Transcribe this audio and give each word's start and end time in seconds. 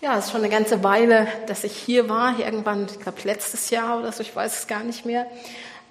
Ja, 0.00 0.16
es 0.16 0.26
ist 0.26 0.30
schon 0.30 0.42
eine 0.42 0.48
ganze 0.48 0.84
Weile, 0.84 1.26
dass 1.48 1.64
ich 1.64 1.72
hier 1.72 2.08
war. 2.08 2.38
Irgendwann, 2.38 2.86
ich 2.86 3.00
glaube, 3.00 3.18
letztes 3.24 3.70
Jahr 3.70 3.98
oder 3.98 4.12
so, 4.12 4.22
ich 4.22 4.34
weiß 4.34 4.60
es 4.60 4.66
gar 4.68 4.84
nicht 4.84 5.04
mehr. 5.04 5.26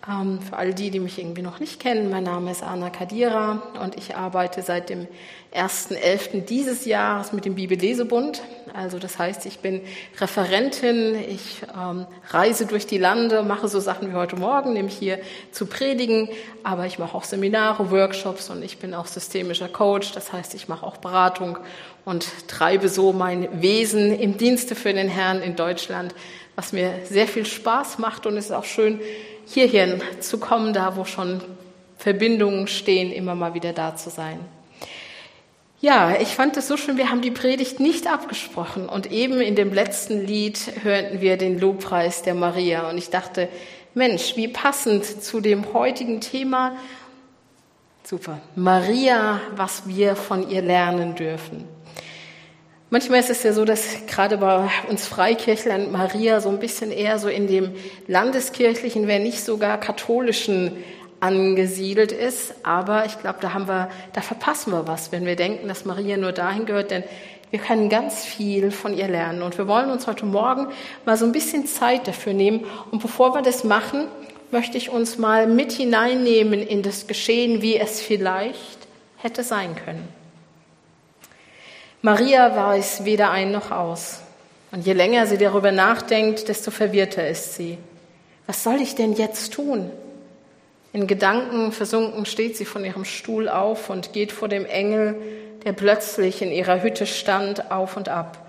Ähm, 0.09 0.39
für 0.41 0.55
all 0.55 0.73
die, 0.73 0.89
die 0.89 0.99
mich 0.99 1.19
irgendwie 1.19 1.41
noch 1.41 1.59
nicht 1.59 1.81
kennen, 1.81 2.09
mein 2.09 2.23
Name 2.23 2.51
ist 2.51 2.63
Anna 2.63 2.89
Kadira 2.89 3.61
und 3.83 3.97
ich 3.97 4.15
arbeite 4.15 4.61
seit 4.61 4.89
dem 4.89 5.05
1.11. 5.53 6.45
dieses 6.45 6.85
Jahres 6.85 7.33
mit 7.33 7.43
dem 7.43 7.55
Bibellesebund. 7.55 8.41
Also 8.73 8.99
das 8.99 9.19
heißt, 9.19 9.45
ich 9.45 9.59
bin 9.59 9.81
Referentin, 10.19 11.15
ich 11.15 11.61
ähm, 11.75 12.05
reise 12.29 12.67
durch 12.67 12.87
die 12.87 12.97
Lande, 12.97 13.43
mache 13.43 13.67
so 13.67 13.81
Sachen 13.81 14.09
wie 14.09 14.15
heute 14.15 14.37
Morgen, 14.37 14.73
nämlich 14.73 14.95
hier 14.95 15.19
zu 15.51 15.65
predigen, 15.65 16.29
aber 16.63 16.85
ich 16.85 16.99
mache 16.99 17.15
auch 17.15 17.25
Seminare, 17.25 17.91
Workshops 17.91 18.49
und 18.49 18.63
ich 18.63 18.77
bin 18.77 18.93
auch 18.93 19.07
systemischer 19.07 19.67
Coach. 19.67 20.13
Das 20.13 20.31
heißt, 20.31 20.53
ich 20.55 20.69
mache 20.69 20.85
auch 20.85 20.97
Beratung 20.97 21.57
und 22.05 22.25
treibe 22.47 22.87
so 22.87 23.11
mein 23.11 23.61
Wesen 23.61 24.17
im 24.17 24.37
Dienste 24.37 24.75
für 24.75 24.93
den 24.93 25.09
Herrn 25.09 25.41
in 25.41 25.57
Deutschland, 25.57 26.15
was 26.55 26.71
mir 26.71 26.93
sehr 27.03 27.27
viel 27.27 27.45
Spaß 27.45 27.97
macht 27.99 28.25
und 28.25 28.37
es 28.37 28.45
ist 28.45 28.51
auch 28.51 28.63
schön, 28.63 29.01
hierhin 29.47 30.01
zu 30.19 30.37
kommen, 30.39 30.73
da 30.73 30.95
wo 30.95 31.05
schon 31.05 31.41
Verbindungen 31.97 32.67
stehen, 32.67 33.11
immer 33.11 33.35
mal 33.35 33.53
wieder 33.53 33.73
da 33.73 33.95
zu 33.95 34.09
sein. 34.09 34.39
Ja, 35.79 36.15
ich 36.19 36.29
fand 36.29 36.57
es 36.57 36.67
so 36.67 36.75
schön, 36.75 36.97
wir 36.97 37.11
haben 37.11 37.21
die 37.21 37.31
Predigt 37.31 37.79
nicht 37.79 38.07
abgesprochen 38.07 38.89
und 38.89 39.11
eben 39.11 39.39
in 39.41 39.55
dem 39.55 39.71
letzten 39.73 40.25
Lied 40.25 40.59
hörten 40.81 41.21
wir 41.21 41.37
den 41.37 41.59
Lobpreis 41.59 42.23
der 42.23 42.33
Maria 42.33 42.89
und 42.89 42.97
ich 42.97 43.11
dachte, 43.11 43.47
Mensch, 43.93 44.35
wie 44.35 44.47
passend 44.47 45.05
zu 45.05 45.39
dem 45.39 45.73
heutigen 45.73 46.19
Thema. 46.19 46.75
Super. 48.03 48.39
Maria, 48.55 49.39
was 49.55 49.87
wir 49.87 50.15
von 50.15 50.49
ihr 50.49 50.61
lernen 50.61 51.15
dürfen. 51.15 51.76
Manchmal 52.89 53.19
ist 53.19 53.29
es 53.29 53.43
ja 53.43 53.51
so, 53.51 53.65
dass 53.65 54.05
gerade 54.07 54.37
bei 54.37 54.69
uns 54.87 55.07
Freikirchlern 55.07 55.91
Maria 55.91 56.39
so 56.39 56.47
ein 56.47 56.59
bisschen 56.59 56.89
eher 56.89 57.19
so 57.19 57.27
in 57.27 57.47
dem 57.47 57.75
landeskirchlichen, 58.07 59.07
wenn 59.07 59.23
nicht 59.23 59.43
sogar 59.43 59.77
katholischen 59.77 60.71
angesiedelt 61.19 62.13
ist. 62.13 62.53
Aber 62.63 63.05
ich 63.05 63.19
glaube, 63.19 63.39
da 63.41 63.53
haben 63.53 63.67
wir, 63.67 63.89
da 64.13 64.21
verpassen 64.21 64.71
wir 64.71 64.87
was, 64.87 65.11
wenn 65.11 65.25
wir 65.25 65.35
denken, 65.35 65.67
dass 65.67 65.83
Maria 65.83 66.15
nur 66.15 66.31
dahin 66.31 66.65
gehört, 66.65 66.91
denn 66.91 67.03
wir 67.49 67.59
können 67.59 67.89
ganz 67.89 68.23
viel 68.23 68.71
von 68.71 68.95
ihr 68.95 69.09
lernen. 69.09 69.41
Und 69.41 69.57
wir 69.57 69.67
wollen 69.67 69.89
uns 69.89 70.07
heute 70.07 70.25
Morgen 70.25 70.67
mal 71.05 71.17
so 71.17 71.25
ein 71.25 71.33
bisschen 71.33 71.65
Zeit 71.65 72.07
dafür 72.07 72.33
nehmen. 72.33 72.65
Und 72.91 73.01
bevor 73.01 73.33
wir 73.33 73.41
das 73.41 73.65
machen, 73.65 74.07
möchte 74.51 74.77
ich 74.77 74.89
uns 74.89 75.17
mal 75.17 75.45
mit 75.47 75.73
hineinnehmen 75.73 76.61
in 76.61 76.83
das 76.83 77.07
Geschehen, 77.07 77.61
wie 77.61 77.77
es 77.77 77.99
vielleicht 77.99 78.79
hätte 79.17 79.43
sein 79.43 79.75
können. 79.75 80.16
Maria 82.01 82.55
weiß 82.55 83.05
weder 83.05 83.31
ein 83.31 83.51
noch 83.51 83.71
aus. 83.71 84.19
Und 84.71 84.85
je 84.85 84.93
länger 84.93 85.25
sie 85.27 85.37
darüber 85.37 85.71
nachdenkt, 85.71 86.47
desto 86.49 86.71
verwirrter 86.71 87.27
ist 87.27 87.55
sie. 87.55 87.77
Was 88.45 88.63
soll 88.63 88.81
ich 88.81 88.95
denn 88.95 89.13
jetzt 89.13 89.53
tun? 89.53 89.89
In 90.93 91.07
Gedanken 91.07 91.71
versunken 91.71 92.25
steht 92.25 92.57
sie 92.57 92.65
von 92.65 92.85
ihrem 92.85 93.05
Stuhl 93.05 93.49
auf 93.49 93.89
und 93.89 94.13
geht 94.13 94.31
vor 94.31 94.47
dem 94.47 94.65
Engel, 94.65 95.15
der 95.63 95.73
plötzlich 95.73 96.41
in 96.41 96.51
ihrer 96.51 96.81
Hütte 96.81 97.05
stand, 97.05 97.71
auf 97.71 97.97
und 97.97 98.09
ab. 98.09 98.45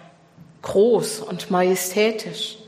Groß 0.63 1.21
und 1.21 1.51
majestätisch, 1.51 2.59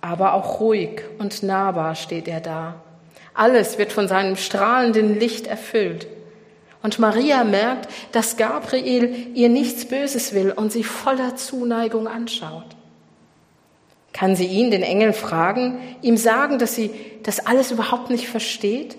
aber 0.00 0.34
auch 0.34 0.60
ruhig 0.60 1.02
und 1.18 1.42
nahbar 1.42 1.94
steht 1.94 2.28
er 2.28 2.40
da. 2.40 2.74
Alles 3.34 3.78
wird 3.78 3.92
von 3.92 4.08
seinem 4.08 4.36
strahlenden 4.36 5.18
Licht 5.18 5.46
erfüllt. 5.46 6.06
Und 6.82 6.98
Maria 6.98 7.44
merkt, 7.44 7.88
dass 8.10 8.36
Gabriel 8.36 9.28
ihr 9.34 9.48
nichts 9.48 9.84
Böses 9.84 10.34
will 10.34 10.50
und 10.50 10.72
sie 10.72 10.82
voller 10.82 11.36
Zuneigung 11.36 12.08
anschaut. 12.08 12.64
Kann 14.12 14.36
sie 14.36 14.46
ihn, 14.46 14.70
den 14.70 14.82
Engel, 14.82 15.12
fragen, 15.12 15.78
ihm 16.02 16.16
sagen, 16.16 16.58
dass 16.58 16.74
sie 16.74 16.90
das 17.22 17.46
alles 17.46 17.70
überhaupt 17.70 18.10
nicht 18.10 18.28
versteht? 18.28 18.96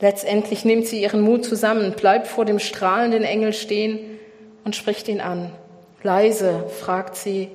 Letztendlich 0.00 0.64
nimmt 0.64 0.86
sie 0.86 1.02
ihren 1.02 1.20
Mut 1.20 1.44
zusammen, 1.44 1.92
bleibt 1.92 2.28
vor 2.28 2.44
dem 2.44 2.60
strahlenden 2.60 3.24
Engel 3.24 3.52
stehen 3.52 3.98
und 4.64 4.76
spricht 4.76 5.08
ihn 5.08 5.20
an. 5.20 5.50
Leise 6.02 6.66
fragt 6.80 7.16
sie, 7.16 7.48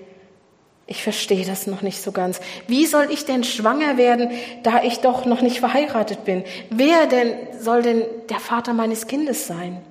ich 0.86 1.02
verstehe 1.02 1.46
das 1.46 1.66
noch 1.66 1.82
nicht 1.82 2.02
so 2.02 2.12
ganz. 2.12 2.42
Wie 2.68 2.86
soll 2.86 3.08
ich 3.10 3.26
denn 3.26 3.44
schwanger 3.44 3.98
werden, 3.98 4.32
da 4.64 4.84
ich 4.84 5.00
doch 5.00 5.26
noch 5.26 5.42
nicht 5.42 5.60
verheiratet 5.60 6.26
bin? 6.26 6.44
Wer 6.70 7.08
denn 7.08 7.34
soll 7.60 7.84
denn 7.84 8.04
der 8.30 8.40
Vater 8.40 8.74
meines 8.74 9.08
Kindes 9.08 9.48
sein? 9.48 9.82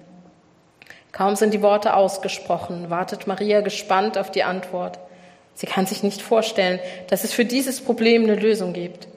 Kaum 1.10 1.36
sind 1.36 1.54
die 1.54 1.62
Worte 1.62 1.94
ausgesprochen, 1.94 2.90
wartet 2.90 3.26
Maria 3.26 3.60
gespannt 3.60 4.18
auf 4.18 4.30
die 4.30 4.44
Antwort. 4.44 4.98
Sie 5.54 5.66
kann 5.66 5.86
sich 5.86 6.02
nicht 6.02 6.22
vorstellen, 6.22 6.78
dass 7.08 7.24
es 7.24 7.32
für 7.32 7.44
dieses 7.44 7.80
Problem 7.80 8.24
eine 8.24 8.36
Lösung 8.36 8.72
gibt. 8.72 9.08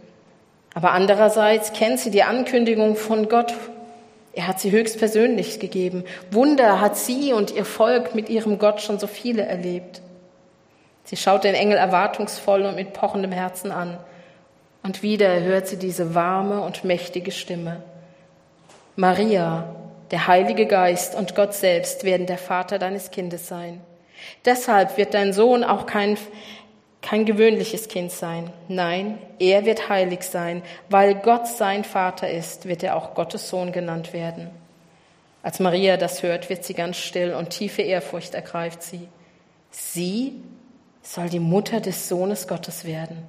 Aber 0.74 0.92
andererseits 0.92 1.72
kennt 1.72 2.00
sie 2.00 2.12
die 2.12 2.24
Ankündigung 2.24 2.96
von 2.98 3.30
Gott. 3.30 3.54
Er 4.34 4.48
hat 4.48 4.60
sie 4.60 4.72
höchstpersönlich 4.72 5.60
gegeben. 5.60 6.04
Wunder 6.32 6.82
hat 6.82 6.98
sie 6.98 7.32
und 7.32 7.52
ihr 7.52 7.64
Volk 7.64 8.14
mit 8.14 8.30
ihrem 8.30 8.60
Gott 8.60 8.82
schon 8.82 9.00
so 9.00 9.08
viele 9.08 9.44
erlebt. 9.44 10.02
Sie 11.06 11.16
schaut 11.16 11.44
den 11.44 11.56
Engel 11.56 11.78
erwartungsvoll 11.78 12.64
und 12.64 12.76
mit 12.76 12.94
pochendem 12.94 13.32
Herzen 13.32 13.72
an. 13.72 13.98
Und 14.84 15.02
wieder 15.02 15.42
hört 15.42 15.68
sie 15.68 15.78
diese 15.78 16.14
warme 16.14 16.62
und 16.62 16.84
mächtige 16.84 17.32
Stimme. 17.32 17.82
Maria, 18.96 19.76
der 20.12 20.28
Heilige 20.28 20.66
Geist 20.68 21.16
und 21.16 21.36
Gott 21.36 21.54
selbst 21.54 22.04
werden 22.04 22.28
der 22.28 22.38
Vater 22.38 22.80
deines 22.80 23.12
Kindes 23.12 23.48
sein. 23.48 23.82
Deshalb 24.46 24.98
wird 24.98 25.14
dein 25.14 25.34
Sohn 25.34 25.64
auch 25.64 25.86
kein, 25.86 26.18
kein 27.02 27.26
gewöhnliches 27.26 27.88
Kind 27.88 28.12
sein. 28.12 28.52
Nein, 28.68 29.18
er 29.40 29.66
wird 29.66 29.90
heilig 29.90 30.24
sein. 30.24 30.64
Weil 30.90 31.16
Gott 31.16 31.48
sein 31.48 31.84
Vater 31.84 32.30
ist, 32.30 32.68
wird 32.68 32.82
er 32.84 32.96
auch 32.96 33.14
Gottes 33.14 33.50
Sohn 33.50 33.72
genannt 33.72 34.14
werden. 34.14 34.50
Als 35.44 35.60
Maria 35.60 35.98
das 35.98 36.24
hört, 36.24 36.50
wird 36.50 36.64
sie 36.64 36.74
ganz 36.74 36.98
still 36.98 37.34
und 37.34 37.52
tiefe 37.52 37.84
Ehrfurcht 37.84 38.34
ergreift 38.34 38.82
sie. 38.82 39.08
Sie 39.70 40.42
soll 41.06 41.30
die 41.30 41.40
Mutter 41.40 41.80
des 41.80 42.10
Sohnes 42.10 42.48
Gottes 42.48 42.86
werden. 42.86 43.24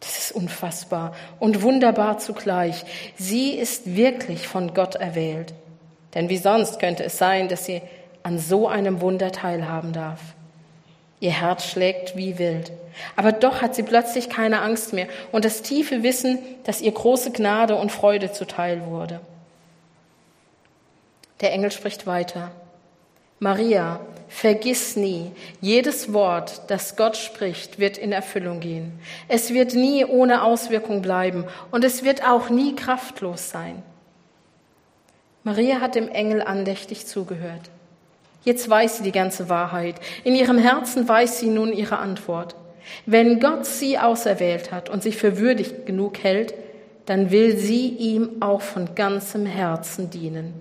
Das 0.00 0.18
ist 0.18 0.32
unfassbar 0.32 1.14
und 1.40 1.62
wunderbar 1.62 2.18
zugleich. 2.18 2.84
Sie 3.16 3.52
ist 3.52 3.96
wirklich 3.96 4.46
von 4.46 4.74
Gott 4.74 4.96
erwählt. 4.96 5.54
Denn 6.14 6.28
wie 6.28 6.36
sonst 6.36 6.78
könnte 6.78 7.04
es 7.04 7.18
sein, 7.18 7.48
dass 7.48 7.64
sie 7.64 7.80
an 8.22 8.38
so 8.38 8.68
einem 8.68 9.00
Wunder 9.00 9.32
teilhaben 9.32 9.92
darf? 9.92 10.20
Ihr 11.20 11.30
Herz 11.30 11.66
schlägt 11.66 12.16
wie 12.16 12.38
wild. 12.38 12.72
Aber 13.14 13.32
doch 13.32 13.62
hat 13.62 13.74
sie 13.74 13.82
plötzlich 13.82 14.28
keine 14.28 14.60
Angst 14.60 14.92
mehr 14.92 15.06
und 15.32 15.44
das 15.44 15.62
tiefe 15.62 16.02
Wissen, 16.02 16.38
dass 16.64 16.80
ihr 16.80 16.92
große 16.92 17.30
Gnade 17.30 17.76
und 17.76 17.92
Freude 17.92 18.32
zuteil 18.32 18.84
wurde. 18.86 19.20
Der 21.40 21.52
Engel 21.52 21.70
spricht 21.70 22.06
weiter. 22.06 22.50
Maria, 23.38 24.00
vergiss 24.28 24.96
nie, 24.96 25.30
jedes 25.60 26.12
Wort, 26.12 26.62
das 26.68 26.96
Gott 26.96 27.16
spricht, 27.16 27.78
wird 27.78 27.98
in 27.98 28.12
Erfüllung 28.12 28.60
gehen. 28.60 28.92
Es 29.28 29.52
wird 29.52 29.74
nie 29.74 30.04
ohne 30.04 30.42
Auswirkung 30.42 31.02
bleiben 31.02 31.44
und 31.70 31.84
es 31.84 32.04
wird 32.04 32.26
auch 32.26 32.50
nie 32.50 32.74
kraftlos 32.74 33.50
sein. 33.50 33.82
Maria 35.44 35.80
hat 35.80 35.94
dem 35.94 36.08
Engel 36.08 36.42
andächtig 36.42 37.06
zugehört. 37.06 37.70
Jetzt 38.44 38.68
weiß 38.68 38.98
sie 38.98 39.02
die 39.04 39.12
ganze 39.12 39.48
Wahrheit. 39.48 39.96
In 40.24 40.34
ihrem 40.34 40.58
Herzen 40.58 41.08
weiß 41.08 41.40
sie 41.40 41.48
nun 41.48 41.72
ihre 41.72 41.98
Antwort. 41.98 42.54
Wenn 43.04 43.40
Gott 43.40 43.66
sie 43.66 43.98
auserwählt 43.98 44.72
hat 44.72 44.88
und 44.88 45.02
sich 45.02 45.16
für 45.16 45.38
würdig 45.38 45.84
genug 45.84 46.22
hält, 46.22 46.54
dann 47.06 47.30
will 47.30 47.56
sie 47.56 47.88
ihm 47.88 48.40
auch 48.40 48.60
von 48.60 48.94
ganzem 48.94 49.46
Herzen 49.46 50.10
dienen. 50.10 50.54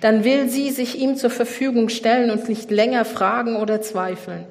Dann 0.00 0.24
will 0.24 0.48
sie 0.48 0.70
sich 0.70 0.98
ihm 0.98 1.16
zur 1.16 1.30
Verfügung 1.30 1.88
stellen 1.88 2.30
und 2.30 2.48
nicht 2.48 2.70
länger 2.70 3.04
fragen 3.04 3.56
oder 3.56 3.80
zweifeln. 3.82 4.46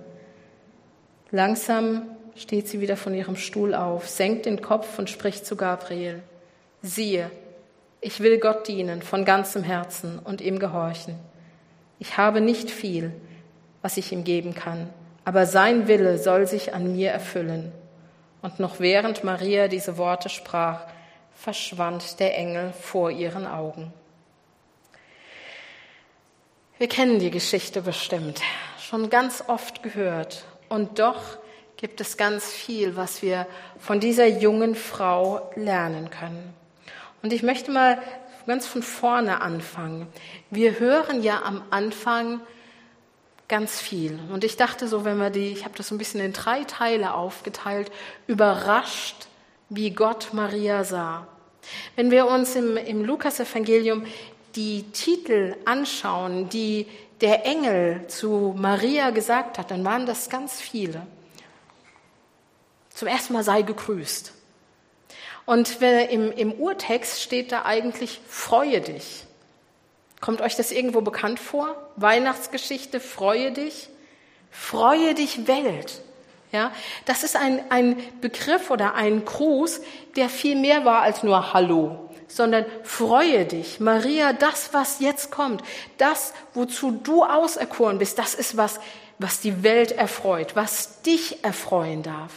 Langsam 1.31 2.03
steht 2.35 2.67
sie 2.67 2.81
wieder 2.81 2.97
von 2.97 3.13
ihrem 3.13 3.35
Stuhl 3.35 3.75
auf, 3.75 4.07
senkt 4.07 4.45
den 4.45 4.61
Kopf 4.61 4.97
und 4.97 5.09
spricht 5.09 5.45
zu 5.45 5.55
Gabriel. 5.55 6.21
Siehe, 6.81 7.29
ich 8.01 8.21
will 8.21 8.39
Gott 8.39 8.67
dienen 8.67 9.01
von 9.01 9.25
ganzem 9.25 9.63
Herzen 9.63 10.19
und 10.19 10.41
ihm 10.41 10.57
gehorchen. 10.57 11.15
Ich 11.99 12.17
habe 12.17 12.39
nicht 12.39 12.71
viel, 12.71 13.11
was 13.81 13.97
ich 13.97 14.11
ihm 14.11 14.23
geben 14.23 14.55
kann, 14.55 14.89
aber 15.25 15.45
sein 15.45 15.87
Wille 15.87 16.17
soll 16.17 16.47
sich 16.47 16.73
an 16.73 16.93
mir 16.95 17.11
erfüllen. 17.11 17.71
Und 18.41 18.59
noch 18.59 18.79
während 18.79 19.25
Maria 19.25 19.67
diese 19.67 19.97
Worte 19.97 20.29
sprach, 20.29 20.85
verschwand 21.35 22.19
der 22.19 22.37
Engel 22.37 22.71
vor 22.71 23.11
ihren 23.11 23.45
Augen. 23.45 23.93
Wir 26.79 26.87
kennen 26.87 27.19
die 27.19 27.29
Geschichte 27.29 27.81
bestimmt, 27.81 28.39
schon 28.81 29.09
ganz 29.09 29.43
oft 29.47 29.83
gehört. 29.83 30.45
Und 30.69 30.97
doch 30.97 31.19
gibt 31.75 31.99
es 31.99 32.15
ganz 32.15 32.53
viel, 32.53 32.95
was 32.95 33.21
wir 33.21 33.47
von 33.79 33.99
dieser 33.99 34.27
jungen 34.27 34.75
Frau 34.75 35.51
lernen 35.57 36.09
können. 36.09 36.53
Und 37.21 37.33
ich 37.33 37.43
möchte 37.43 37.69
mal 37.69 38.01
ganz 38.47 38.65
von 38.65 38.81
vorne 38.81 39.41
anfangen. 39.41 40.07
Wir 40.51 40.79
hören 40.79 41.21
ja 41.21 41.41
am 41.43 41.63
Anfang 41.69 42.39
ganz 43.49 43.81
viel. 43.81 44.17
Und 44.31 44.45
ich 44.45 44.55
dachte 44.55 44.87
so, 44.87 45.03
wenn 45.03 45.17
wir 45.17 45.31
die, 45.31 45.51
ich 45.51 45.65
habe 45.65 45.75
das 45.75 45.89
so 45.89 45.95
ein 45.95 45.97
bisschen 45.97 46.21
in 46.21 46.31
drei 46.31 46.63
Teile 46.63 47.13
aufgeteilt, 47.13 47.91
überrascht, 48.25 49.27
wie 49.67 49.91
Gott 49.91 50.29
Maria 50.31 50.85
sah. 50.85 51.27
Wenn 51.97 52.09
wir 52.09 52.27
uns 52.27 52.55
im, 52.55 52.77
im 52.77 53.03
Lukas-Evangelium 53.03 54.05
die 54.59 54.91
Titel 54.91 55.55
anschauen, 55.63 56.49
die 56.49 56.85
der 57.21 57.45
Engel 57.45 58.05
zu 58.07 58.53
Maria 58.57 59.11
gesagt 59.11 59.57
hat, 59.57 59.71
dann 59.71 59.85
waren 59.85 60.05
das 60.05 60.29
ganz 60.29 60.59
viele. 60.59 61.07
Zum 62.89 63.07
ersten 63.07 63.31
Mal 63.31 63.43
sei 63.43 63.61
gegrüßt. 63.61 64.33
Und 65.45 65.81
im, 65.81 66.31
im 66.33 66.51
Urtext 66.51 67.21
steht 67.21 67.53
da 67.53 67.63
eigentlich, 67.63 68.19
freue 68.27 68.81
dich. 68.81 69.23
Kommt 70.19 70.41
euch 70.41 70.57
das 70.57 70.71
irgendwo 70.71 70.99
bekannt 70.99 71.39
vor? 71.39 71.77
Weihnachtsgeschichte, 71.95 72.99
freue 72.99 73.53
dich. 73.53 73.87
Freue 74.51 75.13
dich 75.13 75.47
Welt. 75.47 76.01
Ja, 76.51 76.73
das 77.05 77.23
ist 77.23 77.37
ein, 77.37 77.61
ein 77.71 77.95
Begriff 78.19 78.71
oder 78.71 78.95
ein 78.95 79.23
Gruß, 79.23 79.81
der 80.17 80.27
viel 80.27 80.55
mehr 80.55 80.83
war 80.83 81.01
als 81.01 81.23
nur 81.23 81.53
Hallo, 81.53 82.08
sondern 82.29 82.65
freue 82.83 83.45
dich. 83.45 83.79
Maria, 83.79 84.31
das, 84.31 84.73
was 84.73 84.99
jetzt 84.99 85.31
kommt, 85.31 85.61
das, 85.97 86.33
wozu 86.53 86.91
du 86.91 87.23
auserkoren 87.23 87.97
bist, 87.97 88.17
das 88.17 88.35
ist 88.35 88.55
was, 88.55 88.79
was 89.17 89.41
die 89.41 89.63
Welt 89.63 89.91
erfreut, 89.91 90.55
was 90.55 91.01
dich 91.01 91.43
erfreuen 91.43 92.03
darf. 92.03 92.31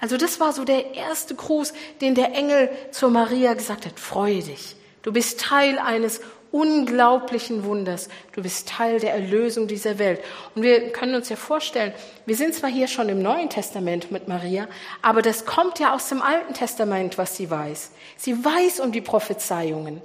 Also 0.00 0.16
das 0.16 0.38
war 0.38 0.52
so 0.52 0.64
der 0.64 0.94
erste 0.94 1.34
Gruß, 1.34 1.72
den 2.00 2.14
der 2.14 2.34
Engel 2.34 2.70
zur 2.90 3.10
Maria 3.10 3.54
gesagt 3.54 3.86
hat. 3.86 3.98
Freue 3.98 4.42
dich. 4.42 4.76
Du 5.02 5.12
bist 5.12 5.40
Teil 5.40 5.78
eines 5.78 6.20
unglaublichen 6.50 7.64
Wunders. 7.64 8.08
Du 8.32 8.42
bist 8.42 8.68
Teil 8.68 9.00
der 9.00 9.12
Erlösung 9.14 9.68
dieser 9.68 9.98
Welt. 9.98 10.20
Und 10.54 10.62
wir 10.62 10.90
können 10.92 11.14
uns 11.14 11.28
ja 11.28 11.36
vorstellen, 11.36 11.92
wir 12.26 12.36
sind 12.36 12.54
zwar 12.54 12.70
hier 12.70 12.88
schon 12.88 13.08
im 13.08 13.22
Neuen 13.22 13.50
Testament 13.50 14.10
mit 14.10 14.28
Maria, 14.28 14.68
aber 15.02 15.22
das 15.22 15.44
kommt 15.44 15.78
ja 15.78 15.94
aus 15.94 16.08
dem 16.08 16.22
Alten 16.22 16.54
Testament, 16.54 17.18
was 17.18 17.36
sie 17.36 17.50
weiß. 17.50 17.92
Sie 18.16 18.44
weiß 18.44 18.80
um 18.80 18.92
die 18.92 19.00
Prophezeiungen. 19.00 20.00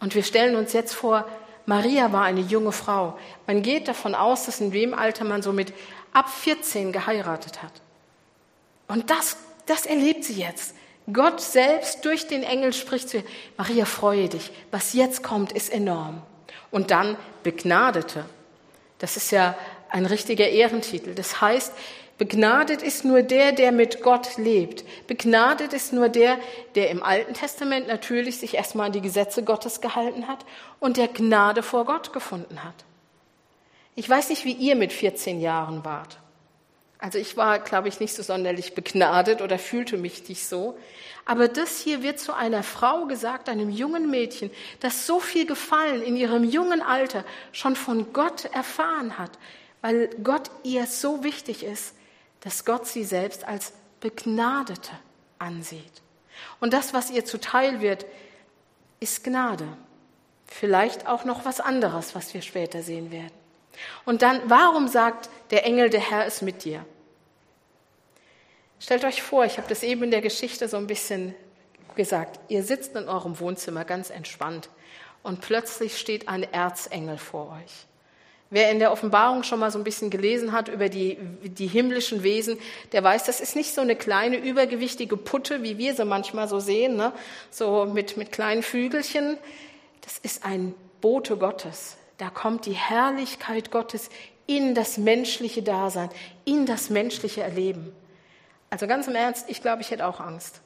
Und 0.00 0.14
wir 0.14 0.22
stellen 0.22 0.56
uns 0.56 0.72
jetzt 0.72 0.94
vor, 0.94 1.26
Maria 1.66 2.12
war 2.12 2.24
eine 2.24 2.40
junge 2.40 2.72
Frau. 2.72 3.18
Man 3.46 3.62
geht 3.62 3.86
davon 3.86 4.14
aus, 4.14 4.46
dass 4.46 4.60
in 4.60 4.70
dem 4.70 4.94
Alter 4.94 5.24
man 5.24 5.42
so 5.42 5.52
mit 5.52 5.72
ab 6.12 6.28
14 6.28 6.92
geheiratet 6.92 7.62
hat. 7.62 7.72
Und 8.88 9.10
das, 9.10 9.36
das 9.66 9.86
erlebt 9.86 10.24
sie 10.24 10.34
jetzt. 10.34 10.74
Gott 11.12 11.40
selbst 11.40 12.04
durch 12.04 12.26
den 12.26 12.42
Engel 12.42 12.72
spricht 12.72 13.08
zu 13.08 13.18
ihr, 13.18 13.24
Maria, 13.56 13.84
freue 13.84 14.28
dich, 14.28 14.50
was 14.70 14.92
jetzt 14.92 15.22
kommt, 15.22 15.52
ist 15.52 15.72
enorm. 15.72 16.22
Und 16.70 16.90
dann 16.90 17.16
Begnadete. 17.42 18.24
Das 18.98 19.16
ist 19.16 19.30
ja 19.30 19.56
ein 19.88 20.06
richtiger 20.06 20.48
Ehrentitel. 20.48 21.14
Das 21.14 21.40
heißt, 21.40 21.72
begnadet 22.18 22.82
ist 22.82 23.04
nur 23.04 23.22
der, 23.22 23.52
der 23.52 23.72
mit 23.72 24.02
Gott 24.02 24.36
lebt. 24.36 24.84
Begnadet 25.06 25.72
ist 25.72 25.92
nur 25.92 26.08
der, 26.08 26.38
der 26.74 26.90
im 26.90 27.02
Alten 27.02 27.34
Testament 27.34 27.88
natürlich 27.88 28.38
sich 28.38 28.54
erstmal 28.54 28.86
an 28.86 28.92
die 28.92 29.00
Gesetze 29.00 29.42
Gottes 29.42 29.80
gehalten 29.80 30.28
hat 30.28 30.44
und 30.78 30.96
der 30.96 31.08
Gnade 31.08 31.62
vor 31.62 31.86
Gott 31.86 32.12
gefunden 32.12 32.62
hat. 32.62 32.74
Ich 33.96 34.08
weiß 34.08 34.28
nicht, 34.30 34.44
wie 34.44 34.52
ihr 34.52 34.76
mit 34.76 34.92
14 34.92 35.40
Jahren 35.40 35.84
wart. 35.84 36.18
Also 37.00 37.18
ich 37.18 37.36
war, 37.36 37.58
glaube 37.58 37.88
ich, 37.88 37.98
nicht 37.98 38.14
so 38.14 38.22
sonderlich 38.22 38.74
begnadet 38.74 39.40
oder 39.40 39.58
fühlte 39.58 39.96
mich 39.96 40.28
nicht 40.28 40.46
so. 40.46 40.78
Aber 41.24 41.48
das 41.48 41.80
hier 41.80 42.02
wird 42.02 42.18
zu 42.18 42.34
einer 42.34 42.62
Frau 42.62 43.06
gesagt, 43.06 43.48
einem 43.48 43.70
jungen 43.70 44.10
Mädchen, 44.10 44.50
das 44.80 45.06
so 45.06 45.18
viel 45.20 45.46
Gefallen 45.46 46.02
in 46.02 46.16
ihrem 46.16 46.44
jungen 46.44 46.82
Alter 46.82 47.24
schon 47.52 47.76
von 47.76 48.12
Gott 48.12 48.46
erfahren 48.46 49.16
hat, 49.18 49.30
weil 49.80 50.08
Gott 50.22 50.50
ihr 50.62 50.86
so 50.86 51.24
wichtig 51.24 51.64
ist, 51.64 51.94
dass 52.40 52.64
Gott 52.64 52.86
sie 52.86 53.04
selbst 53.04 53.46
als 53.46 53.72
Begnadete 54.00 54.92
ansieht. 55.38 56.02
Und 56.58 56.72
das, 56.72 56.92
was 56.92 57.10
ihr 57.10 57.24
zuteil 57.24 57.80
wird, 57.80 58.06
ist 58.98 59.24
Gnade. 59.24 59.66
Vielleicht 60.46 61.06
auch 61.06 61.24
noch 61.24 61.44
was 61.44 61.60
anderes, 61.60 62.14
was 62.14 62.34
wir 62.34 62.42
später 62.42 62.82
sehen 62.82 63.10
werden. 63.10 63.39
Und 64.04 64.22
dann, 64.22 64.40
warum 64.46 64.88
sagt 64.88 65.28
der 65.50 65.64
Engel, 65.64 65.90
der 65.90 66.00
Herr 66.00 66.26
ist 66.26 66.42
mit 66.42 66.64
dir? 66.64 66.84
Stellt 68.78 69.04
euch 69.04 69.22
vor, 69.22 69.44
ich 69.44 69.58
habe 69.58 69.68
das 69.68 69.82
eben 69.82 70.04
in 70.04 70.10
der 70.10 70.22
Geschichte 70.22 70.66
so 70.68 70.78
ein 70.78 70.86
bisschen 70.86 71.34
gesagt, 71.96 72.40
ihr 72.48 72.62
sitzt 72.62 72.96
in 72.96 73.08
eurem 73.08 73.38
Wohnzimmer 73.38 73.84
ganz 73.84 74.10
entspannt 74.10 74.70
und 75.22 75.40
plötzlich 75.40 75.98
steht 75.98 76.28
ein 76.28 76.42
Erzengel 76.42 77.18
vor 77.18 77.58
euch. 77.62 77.86
Wer 78.52 78.72
in 78.72 78.80
der 78.80 78.90
Offenbarung 78.90 79.44
schon 79.44 79.60
mal 79.60 79.70
so 79.70 79.78
ein 79.78 79.84
bisschen 79.84 80.10
gelesen 80.10 80.50
hat 80.50 80.68
über 80.68 80.88
die, 80.88 81.18
die 81.42 81.68
himmlischen 81.68 82.24
Wesen, 82.24 82.58
der 82.90 83.04
weiß, 83.04 83.24
das 83.24 83.40
ist 83.40 83.54
nicht 83.54 83.72
so 83.72 83.80
eine 83.80 83.94
kleine 83.94 84.38
übergewichtige 84.38 85.16
Putte, 85.16 85.62
wie 85.62 85.78
wir 85.78 85.94
sie 85.94 86.04
manchmal 86.04 86.48
so 86.48 86.58
sehen, 86.58 86.96
ne? 86.96 87.12
so 87.50 87.84
mit, 87.84 88.16
mit 88.16 88.32
kleinen 88.32 88.64
Flügelchen. 88.64 89.38
Das 90.00 90.18
ist 90.18 90.44
ein 90.44 90.74
Bote 91.00 91.36
Gottes. 91.36 91.96
Da 92.20 92.28
kommt 92.28 92.66
die 92.66 92.74
Herrlichkeit 92.74 93.70
Gottes 93.70 94.10
in 94.46 94.74
das 94.74 94.98
menschliche 94.98 95.62
Dasein, 95.62 96.10
in 96.44 96.66
das 96.66 96.90
menschliche 96.90 97.42
Erleben. 97.42 97.94
Also 98.68 98.86
ganz 98.86 99.06
im 99.06 99.14
Ernst, 99.14 99.46
ich 99.48 99.62
glaube, 99.62 99.80
ich 99.80 99.90
hätte 99.90 100.06
auch 100.06 100.20
Angst. 100.20 100.60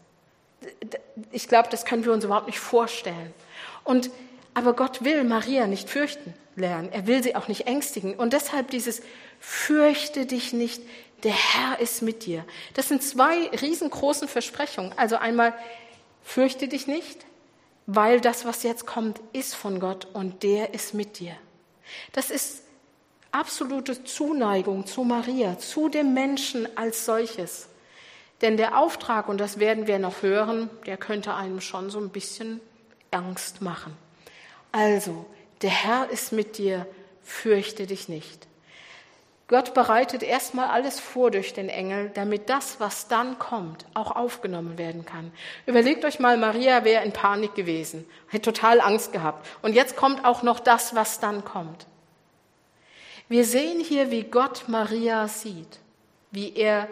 Ich 1.31 1.47
glaube, 1.47 1.69
das 1.71 1.85
können 1.85 2.05
wir 2.05 2.13
uns 2.13 2.25
überhaupt 2.25 2.49
nicht 2.49 2.59
vorstellen. 2.59 3.33
Und, 3.85 4.11
aber 4.53 4.73
Gott 4.73 5.05
will 5.05 5.23
Maria 5.23 5.69
nicht 5.69 5.89
fürchten 5.89 6.35
lernen. 6.57 6.89
Er 6.91 7.07
will 7.07 7.23
sie 7.23 7.37
auch 7.37 7.47
nicht 7.47 7.69
ängstigen. 7.69 8.17
Und 8.17 8.33
deshalb 8.33 8.73
dieses 8.73 9.01
Fürchte 9.39 10.27
dich 10.27 10.53
nicht, 10.53 10.83
der 11.23 11.35
Herr 11.35 11.79
ist 11.79 12.03
mit 12.03 12.27
dir. 12.27 12.45
Das 12.75 12.89
sind 12.89 13.01
zwei 13.01 13.47
riesengroßen 13.51 14.27
Versprechungen. 14.27 14.93
Also 14.97 15.19
einmal, 15.19 15.55
fürchte 16.25 16.67
dich 16.67 16.89
nicht, 16.89 17.25
weil 17.87 18.21
das, 18.21 18.45
was 18.45 18.63
jetzt 18.63 18.87
kommt, 18.87 19.21
ist 19.33 19.55
von 19.55 19.81
Gott 19.81 20.07
und 20.13 20.43
der 20.43 20.75
ist 20.75 20.95
mit 20.95 21.19
dir. 21.19 21.35
Das 22.13 22.31
ist 22.31 22.63
absolute 23.31 24.05
Zuneigung 24.05 24.87
zu 24.87 25.05
Maria, 25.05 25.59
zu 25.59 25.89
dem 25.89 26.15
Menschen 26.15 26.69
als 26.77 27.05
solches. 27.05 27.69
Denn 28.41 28.57
der 28.57 28.79
Auftrag, 28.79 29.29
und 29.29 29.39
das 29.39 29.59
werden 29.59 29.87
wir 29.87 29.99
noch 29.99 30.23
hören, 30.23 30.71
der 30.87 30.97
könnte 30.97 31.35
einem 31.35 31.61
schon 31.61 31.91
so 31.91 31.99
ein 31.99 32.11
bisschen 32.11 32.61
Angst 33.11 33.63
machen. 33.63 33.97
Also, 34.73 35.27
der 35.63 35.71
Herr 35.71 36.11
ist 36.11 36.33
mit 36.33 36.59
dir, 36.59 36.87
fürchte 37.23 37.87
dich 37.87 38.09
nicht. 38.09 38.47
Gott 39.47 39.75
bereitet 39.75 40.23
erstmal 40.23 40.69
alles 40.69 40.99
vor 40.99 41.31
durch 41.31 41.53
den 41.53 41.69
Engel, 41.69 42.11
damit 42.15 42.49
das, 42.49 42.81
was 42.81 43.09
dann 43.09 43.39
kommt, 43.39 43.85
auch 43.93 44.11
aufgenommen 44.11 44.79
werden 44.79 45.05
kann. 45.05 45.33
Überlegt 45.67 46.05
euch 46.07 46.19
mal, 46.19 46.39
Maria 46.39 46.85
wäre 46.85 47.05
in 47.05 47.13
Panik 47.13 47.55
gewesen, 47.55 48.07
hätte 48.29 48.53
total 48.53 48.81
Angst 48.81 49.13
gehabt. 49.13 49.47
Und 49.61 49.75
jetzt 49.75 49.97
kommt 49.97 50.25
auch 50.25 50.43
noch 50.43 50.61
das, 50.61 50.95
was 50.95 51.21
dann 51.21 51.45
kommt. 51.45 51.87
Wir 53.29 53.45
sehen 53.45 53.81
hier, 53.81 54.11
wie 54.11 54.23
Gott 54.23 54.65
Maria 54.67 55.29
sieht, 55.29 55.79
wie 56.31 56.55
er 56.55 56.89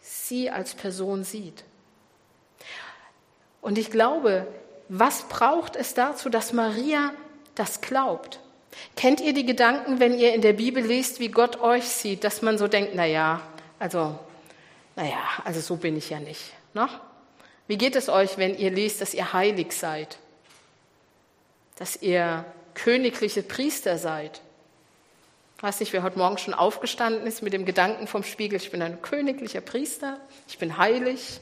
sie 0.00 0.50
als 0.50 0.74
Person 0.74 1.22
sieht. 1.22 1.64
Und 3.60 3.76
ich 3.76 3.90
glaube, 3.90 4.46
was 4.88 5.24
braucht 5.24 5.76
es 5.76 5.92
dazu, 5.92 6.30
dass 6.30 6.54
Maria 6.54 7.12
das 7.54 7.82
glaubt? 7.82 8.40
Kennt 8.96 9.20
ihr 9.20 9.32
die 9.32 9.46
Gedanken, 9.46 10.00
wenn 10.00 10.18
ihr 10.18 10.34
in 10.34 10.42
der 10.42 10.52
Bibel 10.52 10.84
lest, 10.84 11.20
wie 11.20 11.28
Gott 11.28 11.60
euch 11.60 11.84
sieht, 11.84 12.24
dass 12.24 12.42
man 12.42 12.58
so 12.58 12.68
denkt, 12.68 12.92
na 12.94 13.04
ja, 13.04 13.40
also, 13.78 14.18
na 14.96 15.04
ja, 15.04 15.22
also 15.44 15.60
so 15.60 15.76
bin 15.76 15.96
ich 15.96 16.10
ja 16.10 16.20
nicht. 16.20 16.52
Ne? 16.74 16.88
Wie 17.66 17.78
geht 17.78 17.96
es 17.96 18.08
euch, 18.08 18.38
wenn 18.38 18.56
ihr 18.56 18.70
lest, 18.70 19.00
dass 19.00 19.14
ihr 19.14 19.32
heilig 19.32 19.72
seid? 19.72 20.18
Dass 21.76 22.00
ihr 22.02 22.44
königliche 22.74 23.42
Priester 23.42 23.98
seid? 23.98 24.40
Ich 25.56 25.62
weiß 25.62 25.80
nicht, 25.80 25.92
wer 25.92 26.02
heute 26.02 26.18
Morgen 26.18 26.38
schon 26.38 26.54
aufgestanden 26.54 27.26
ist 27.26 27.42
mit 27.42 27.52
dem 27.52 27.64
Gedanken 27.64 28.06
vom 28.06 28.22
Spiegel, 28.22 28.56
ich 28.56 28.70
bin 28.70 28.80
ein 28.80 29.02
königlicher 29.02 29.60
Priester, 29.60 30.20
ich 30.46 30.58
bin 30.58 30.78
heilig. 30.78 31.40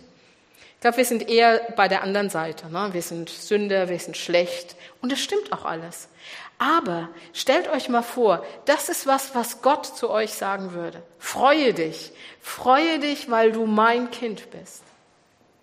Ich 0.74 0.80
glaube, 0.80 0.96
wir 0.96 1.04
sind 1.04 1.28
eher 1.28 1.60
bei 1.76 1.88
der 1.88 2.02
anderen 2.02 2.30
Seite. 2.30 2.70
Ne? 2.70 2.88
Wir 2.92 3.02
sind 3.02 3.28
Sünder, 3.28 3.88
wir 3.88 3.98
sind 3.98 4.16
schlecht. 4.16 4.76
Und 5.00 5.12
das 5.12 5.20
stimmt 5.20 5.52
auch 5.52 5.64
alles. 5.64 6.08
Aber 6.58 7.10
stellt 7.34 7.68
euch 7.68 7.88
mal 7.88 8.02
vor, 8.02 8.44
das 8.64 8.88
ist 8.88 9.06
was, 9.06 9.34
was 9.34 9.60
Gott 9.60 9.84
zu 9.84 10.08
euch 10.08 10.32
sagen 10.32 10.72
würde. 10.72 11.02
Freue 11.18 11.74
dich. 11.74 12.12
Freue 12.40 12.98
dich, 12.98 13.30
weil 13.30 13.52
du 13.52 13.66
mein 13.66 14.10
Kind 14.10 14.50
bist. 14.50 14.82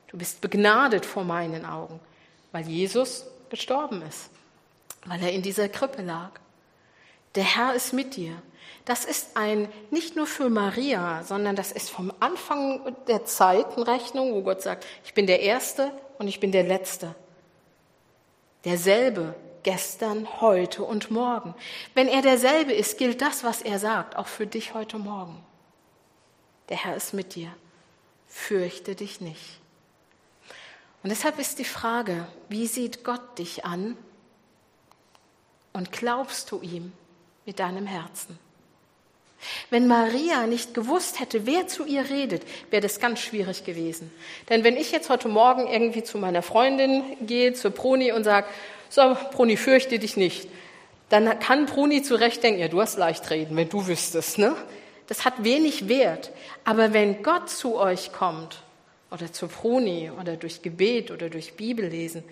Du 0.07 0.17
bist 0.17 0.41
begnadet 0.41 1.05
vor 1.05 1.23
meinen 1.23 1.65
Augen, 1.65 2.00
weil 2.51 2.67
Jesus 2.67 3.25
gestorben 3.50 4.03
ist, 4.03 4.29
weil 5.05 5.21
er 5.23 5.31
in 5.31 5.41
dieser 5.41 5.67
Krippe 5.69 6.03
lag. 6.03 6.29
Der 7.33 7.43
Herr 7.43 7.73
ist 7.73 7.93
mit 7.93 8.15
dir. 8.15 8.39
Das 8.85 9.05
ist 9.05 9.35
ein, 9.35 9.69
nicht 9.89 10.15
nur 10.15 10.27
für 10.27 10.50
Maria, 10.50 11.23
sondern 11.23 11.55
das 11.55 11.71
ist 11.71 11.89
vom 11.89 12.13
Anfang 12.19 12.95
der 13.07 13.25
Zeitenrechnung, 13.25 14.33
wo 14.33 14.41
Gott 14.41 14.62
sagt, 14.62 14.85
ich 15.03 15.15
bin 15.15 15.25
der 15.25 15.39
Erste 15.39 15.91
und 16.19 16.27
ich 16.27 16.39
bin 16.39 16.51
der 16.51 16.63
Letzte. 16.63 17.15
Derselbe 18.65 19.33
gestern, 19.63 20.41
heute 20.41 20.84
und 20.84 21.12
morgen. 21.12 21.55
Wenn 21.93 22.08
er 22.08 22.22
derselbe 22.22 22.74
ist, 22.74 22.98
gilt 22.98 23.22
das, 23.22 23.43
was 23.43 23.62
er 23.62 23.79
sagt, 23.79 24.15
auch 24.15 24.27
für 24.27 24.48
dich 24.48 24.74
heute 24.74 24.98
Morgen. 24.98 25.43
Der 26.70 26.77
Herr 26.77 26.96
ist 26.96 27.13
mit 27.13 27.36
dir. 27.36 27.53
Fürchte 28.27 28.96
dich 28.96 29.22
nicht. 29.22 29.60
Und 31.03 31.10
deshalb 31.10 31.38
ist 31.39 31.60
die 31.60 31.65
Frage, 31.65 32.25
wie 32.50 32.67
sieht 32.67 33.03
Gott 33.03 33.38
dich 33.38 33.65
an? 33.65 33.98
Und 35.74 35.91
glaubst 35.91 36.51
du 36.51 36.62
ihm 36.62 36.93
mit 37.46 37.60
deinem 37.60 37.86
Herzen? 37.86 38.39
Wenn 39.69 39.88
Maria 39.88 40.47
nicht 40.47 40.73
gewusst 40.73 41.19
hätte, 41.19 41.45
wer 41.45 41.67
zu 41.67 41.85
ihr 41.85 42.09
redet, 42.09 42.43
wäre 42.69 42.81
das 42.81 43.00
ganz 43.00 43.19
schwierig 43.19 43.63
gewesen. 43.63 44.12
Denn 44.50 44.63
wenn 44.63 44.77
ich 44.77 44.91
jetzt 44.91 45.09
heute 45.09 45.27
Morgen 45.27 45.67
irgendwie 45.67 46.03
zu 46.03 46.17
meiner 46.17 46.41
Freundin 46.41 47.03
gehe, 47.21 47.53
zu 47.53 47.71
Bruni 47.71 48.12
und 48.12 48.23
sage, 48.23 48.47
so, 48.89 49.17
Bruni, 49.31 49.57
fürchte 49.57 50.00
dich 50.00 50.17
nicht, 50.17 50.47
dann 51.09 51.39
kann 51.39 51.65
Bruni 51.65 52.03
zu 52.03 52.15
Recht 52.15 52.43
denken, 52.43 52.59
ja, 52.59 52.67
du 52.67 52.81
hast 52.81 52.97
leicht 52.97 53.29
reden, 53.29 53.55
wenn 53.55 53.69
du 53.69 53.88
wüsstest, 53.88 54.38
ne? 54.38 54.55
Das 55.07 55.25
hat 55.25 55.43
wenig 55.43 55.89
Wert. 55.89 56.31
Aber 56.63 56.93
wenn 56.93 57.23
Gott 57.23 57.50
zu 57.50 57.75
euch 57.75 58.13
kommt 58.13 58.63
oder 59.12 59.31
zu 59.31 59.47
Pruni 59.47 60.12
oder 60.19 60.38
durch 60.38 60.62
Gebet 60.62 61.12
oder 61.12 61.29
durch 61.29 61.53
Bibellesen. 61.53 62.23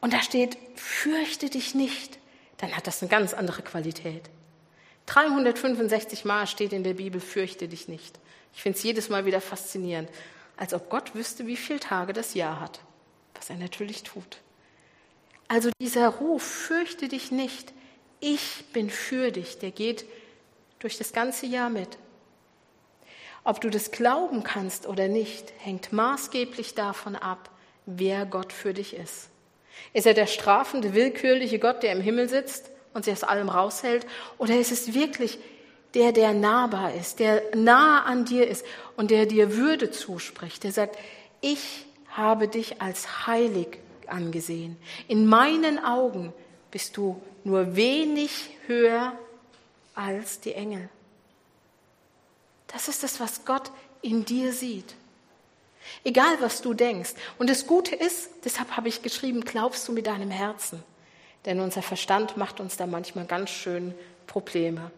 Und 0.00 0.12
da 0.12 0.22
steht, 0.22 0.56
fürchte 0.76 1.50
dich 1.50 1.74
nicht, 1.74 2.18
dann 2.58 2.76
hat 2.76 2.86
das 2.86 3.02
eine 3.02 3.10
ganz 3.10 3.34
andere 3.34 3.62
Qualität. 3.62 4.22
365 5.12 6.24
Mal 6.24 6.46
steht 6.46 6.72
in 6.72 6.84
der 6.84 6.94
Bibel, 6.94 7.20
fürchte 7.20 7.68
dich 7.68 7.86
nicht. 7.86 8.18
Ich 8.54 8.62
finde 8.62 8.78
es 8.78 8.82
jedes 8.82 9.10
Mal 9.10 9.26
wieder 9.26 9.42
faszinierend, 9.42 10.08
als 10.56 10.72
ob 10.72 10.88
Gott 10.88 11.14
wüsste, 11.14 11.46
wie 11.46 11.56
viele 11.56 11.80
Tage 11.80 12.14
das 12.14 12.32
Jahr 12.32 12.60
hat, 12.60 12.80
was 13.34 13.50
er 13.50 13.56
natürlich 13.56 14.04
tut. 14.04 14.38
Also 15.48 15.70
dieser 15.78 16.08
Ruf, 16.08 16.42
fürchte 16.42 17.08
dich 17.08 17.30
nicht, 17.30 17.74
ich 18.20 18.64
bin 18.72 18.88
für 18.88 19.32
dich, 19.32 19.58
der 19.58 19.70
geht 19.70 20.06
durch 20.78 20.96
das 20.96 21.12
ganze 21.12 21.44
Jahr 21.44 21.68
mit. 21.68 21.98
Ob 23.44 23.60
du 23.60 23.68
das 23.68 23.90
glauben 23.90 24.42
kannst 24.44 24.86
oder 24.86 25.08
nicht, 25.08 25.52
hängt 25.58 25.92
maßgeblich 25.92 26.74
davon 26.74 27.16
ab, 27.16 27.50
wer 27.84 28.24
Gott 28.24 28.52
für 28.52 28.72
dich 28.72 28.94
ist. 28.94 29.28
Ist 29.92 30.06
er 30.06 30.14
der 30.14 30.26
strafende, 30.26 30.94
willkürliche 30.94 31.58
Gott, 31.58 31.82
der 31.82 31.92
im 31.92 32.00
Himmel 32.00 32.30
sitzt 32.30 32.71
und 32.94 33.04
sich 33.04 33.14
aus 33.14 33.24
allem 33.24 33.48
raushält? 33.48 34.06
Oder 34.38 34.58
ist 34.58 34.72
es 34.72 34.94
wirklich 34.94 35.38
der, 35.94 36.12
der 36.12 36.32
nahbar 36.32 36.94
ist, 36.94 37.18
der 37.18 37.42
nah 37.54 38.04
an 38.04 38.24
dir 38.24 38.48
ist 38.48 38.64
und 38.96 39.10
der 39.10 39.26
dir 39.26 39.56
Würde 39.56 39.90
zuspricht, 39.90 40.64
der 40.64 40.72
sagt, 40.72 40.98
ich 41.40 41.86
habe 42.08 42.48
dich 42.48 42.80
als 42.80 43.26
heilig 43.26 43.78
angesehen. 44.06 44.76
In 45.08 45.26
meinen 45.26 45.82
Augen 45.82 46.32
bist 46.70 46.96
du 46.96 47.20
nur 47.44 47.76
wenig 47.76 48.50
höher 48.66 49.12
als 49.94 50.40
die 50.40 50.54
Engel. 50.54 50.88
Das 52.68 52.88
ist 52.88 53.02
das, 53.02 53.20
was 53.20 53.44
Gott 53.44 53.70
in 54.00 54.24
dir 54.24 54.52
sieht. 54.52 54.94
Egal, 56.04 56.36
was 56.40 56.62
du 56.62 56.74
denkst. 56.74 57.14
Und 57.38 57.50
das 57.50 57.66
Gute 57.66 57.94
ist, 57.94 58.30
deshalb 58.44 58.76
habe 58.76 58.88
ich 58.88 59.02
geschrieben, 59.02 59.42
glaubst 59.42 59.86
du 59.88 59.92
mit 59.92 60.06
deinem 60.06 60.30
Herzen. 60.30 60.82
Denn 61.44 61.60
unser 61.60 61.82
Verstand 61.82 62.36
macht 62.36 62.60
uns 62.60 62.76
da 62.76 62.86
manchmal 62.86 63.26
ganz 63.26 63.50
schön 63.50 63.94
Probleme. 64.26 64.90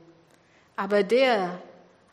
Aber 0.77 1.03
der 1.03 1.59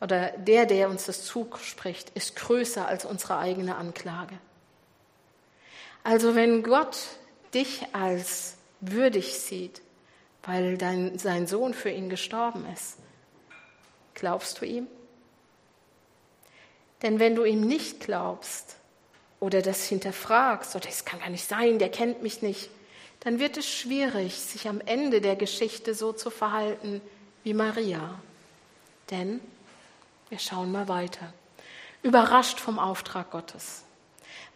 oder 0.02 0.32
der, 0.32 0.66
der 0.66 0.90
uns 0.90 1.06
das 1.06 1.24
zuspricht, 1.24 2.10
ist 2.12 2.36
größer 2.36 2.88
als 2.88 3.06
unsere 3.06 3.38
eigene 3.38 3.76
Anklage. 3.76 4.38
Also 6.04 6.34
wenn 6.34 6.64
Gott 6.64 6.98
dich 7.54 7.86
als 7.94 8.56
würdig 8.80 9.38
sieht, 9.38 9.82
weil 10.44 10.78
dein, 10.78 11.20
sein 11.20 11.46
Sohn 11.46 11.76
für 11.76 11.92
ihn 11.92 12.10
gestorben 12.10 12.66
ist, 12.74 12.98
glaubst 14.16 14.60
du 14.60 14.66
ihm? 14.66 14.88
Denn 17.04 17.20
wenn 17.20 17.36
du 17.36 17.44
ihm 17.44 17.62
nicht 17.62 18.00
glaubst 18.00 18.78
oder 19.40 19.62
das 19.62 19.84
hinterfragst, 19.86 20.76
oder 20.76 20.90
es 20.90 21.06
kann 21.06 21.20
gar 21.20 21.30
nicht 21.30 21.48
sein, 21.48 21.78
der 21.78 21.90
kennt 21.90 22.24
mich 22.24 22.42
nicht, 22.42 22.72
dann 23.22 23.40
wird 23.40 23.58
es 23.58 23.70
schwierig, 23.70 24.36
sich 24.36 24.68
am 24.68 24.82
Ende 24.82 25.22
der 25.22 25.36
Geschichte 25.36 25.94
so 25.94 26.12
zu 26.12 26.30
verhalten 26.30 27.02
wie 27.44 27.54
Maria. 27.54 28.20
Denn 29.10 29.40
wir 30.30 30.40
schauen 30.40 30.72
mal 30.72 30.88
weiter. 30.88 31.34
Überrascht 32.04 32.60
vom 32.60 32.80
Auftrag 32.80 33.32
Gottes. 33.32 33.84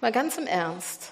Mal 0.01 0.11
ganz 0.11 0.37
im 0.37 0.47
Ernst. 0.47 1.11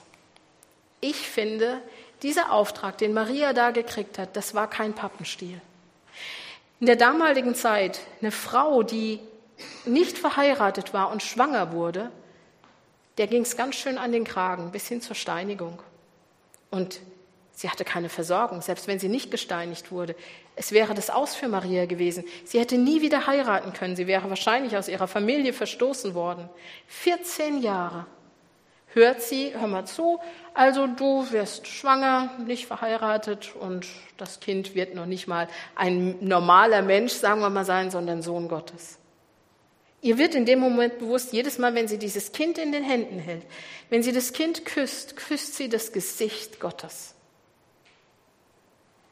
Ich 1.00 1.28
finde, 1.28 1.82
dieser 2.24 2.52
Auftrag, 2.52 2.98
den 2.98 3.14
Maria 3.14 3.54
da 3.54 3.72
gekriegt 3.72 4.18
hat, 4.18 4.36
das 4.36 4.56
war 4.56 4.70
kein 4.70 4.94
Pappenstiel. 4.94 5.62
In 6.80 6.88
der 6.88 6.96
damaligen 6.96 7.54
Zeit, 7.56 8.00
eine 8.22 8.32
Frau, 8.32 8.82
die 8.82 9.20
nicht 9.86 10.18
verheiratet 10.18 10.94
war 10.94 11.12
und 11.12 11.22
schwanger 11.22 11.72
wurde, 11.72 12.10
der 13.18 13.28
ging 13.28 13.44
es 13.44 13.56
ganz 13.56 13.76
schön 13.76 13.98
an 13.98 14.12
den 14.12 14.24
Kragen, 14.24 14.72
bis 14.72 14.88
hin 14.88 15.02
zur 15.02 15.16
Steinigung. 15.16 15.80
Und 16.72 17.00
sie 17.54 17.70
hatte 17.70 17.86
keine 17.86 18.10
Versorgung, 18.10 18.62
selbst 18.62 18.88
wenn 18.88 19.00
sie 19.00 19.10
nicht 19.10 19.32
gesteinigt 19.32 19.92
wurde. 19.92 20.16
Es 20.56 20.72
wäre 20.72 20.94
das 20.94 21.10
Aus 21.10 21.36
für 21.36 21.48
Maria 21.48 21.86
gewesen. 21.86 22.26
Sie 22.44 22.60
hätte 22.60 22.78
nie 22.78 23.02
wieder 23.02 23.28
heiraten 23.28 23.74
können. 23.74 23.96
Sie 23.96 24.08
wäre 24.08 24.30
wahrscheinlich 24.30 24.76
aus 24.76 24.88
ihrer 24.88 25.08
Familie 25.08 25.54
verstoßen 25.54 26.14
worden. 26.14 26.50
14 26.88 27.62
Jahre 27.62 28.06
hört 28.94 29.22
sie, 29.22 29.54
hör 29.58 29.68
mal 29.68 29.86
zu, 29.86 30.20
also 30.54 30.88
du 30.88 31.32
wirst 31.32 31.68
schwanger, 31.68 32.32
nicht 32.46 32.68
verheiratet 32.68 33.56
und 33.60 33.88
das 34.18 34.40
Kind 34.40 34.76
wird 34.76 34.94
noch 34.94 35.06
nicht 35.06 35.28
mal 35.28 35.48
ein 35.76 36.18
normaler 36.22 36.82
Mensch, 36.82 37.14
sagen 37.14 37.42
wir 37.42 37.50
mal 37.50 37.66
sein, 37.66 37.92
sondern 37.92 38.22
Sohn 38.22 38.48
Gottes. 38.48 39.00
Ihr 40.02 40.18
wird 40.18 40.36
in 40.36 40.46
dem 40.46 40.60
Moment 40.60 41.00
bewusst, 41.00 41.32
jedes 41.32 41.58
Mal, 41.58 41.76
wenn 41.76 41.88
sie 41.88 41.98
dieses 41.98 42.34
Kind 42.34 42.58
in 42.58 42.72
den 42.72 42.84
Händen 42.84 43.20
hält, 43.20 43.44
wenn 43.90 44.04
sie 44.04 44.12
das 44.12 44.34
Kind 44.34 44.66
küsst, 44.66 45.16
küsst 45.16 45.56
sie 45.56 45.70
das 45.70 45.94
Gesicht 45.94 46.60
Gottes. 46.60 47.16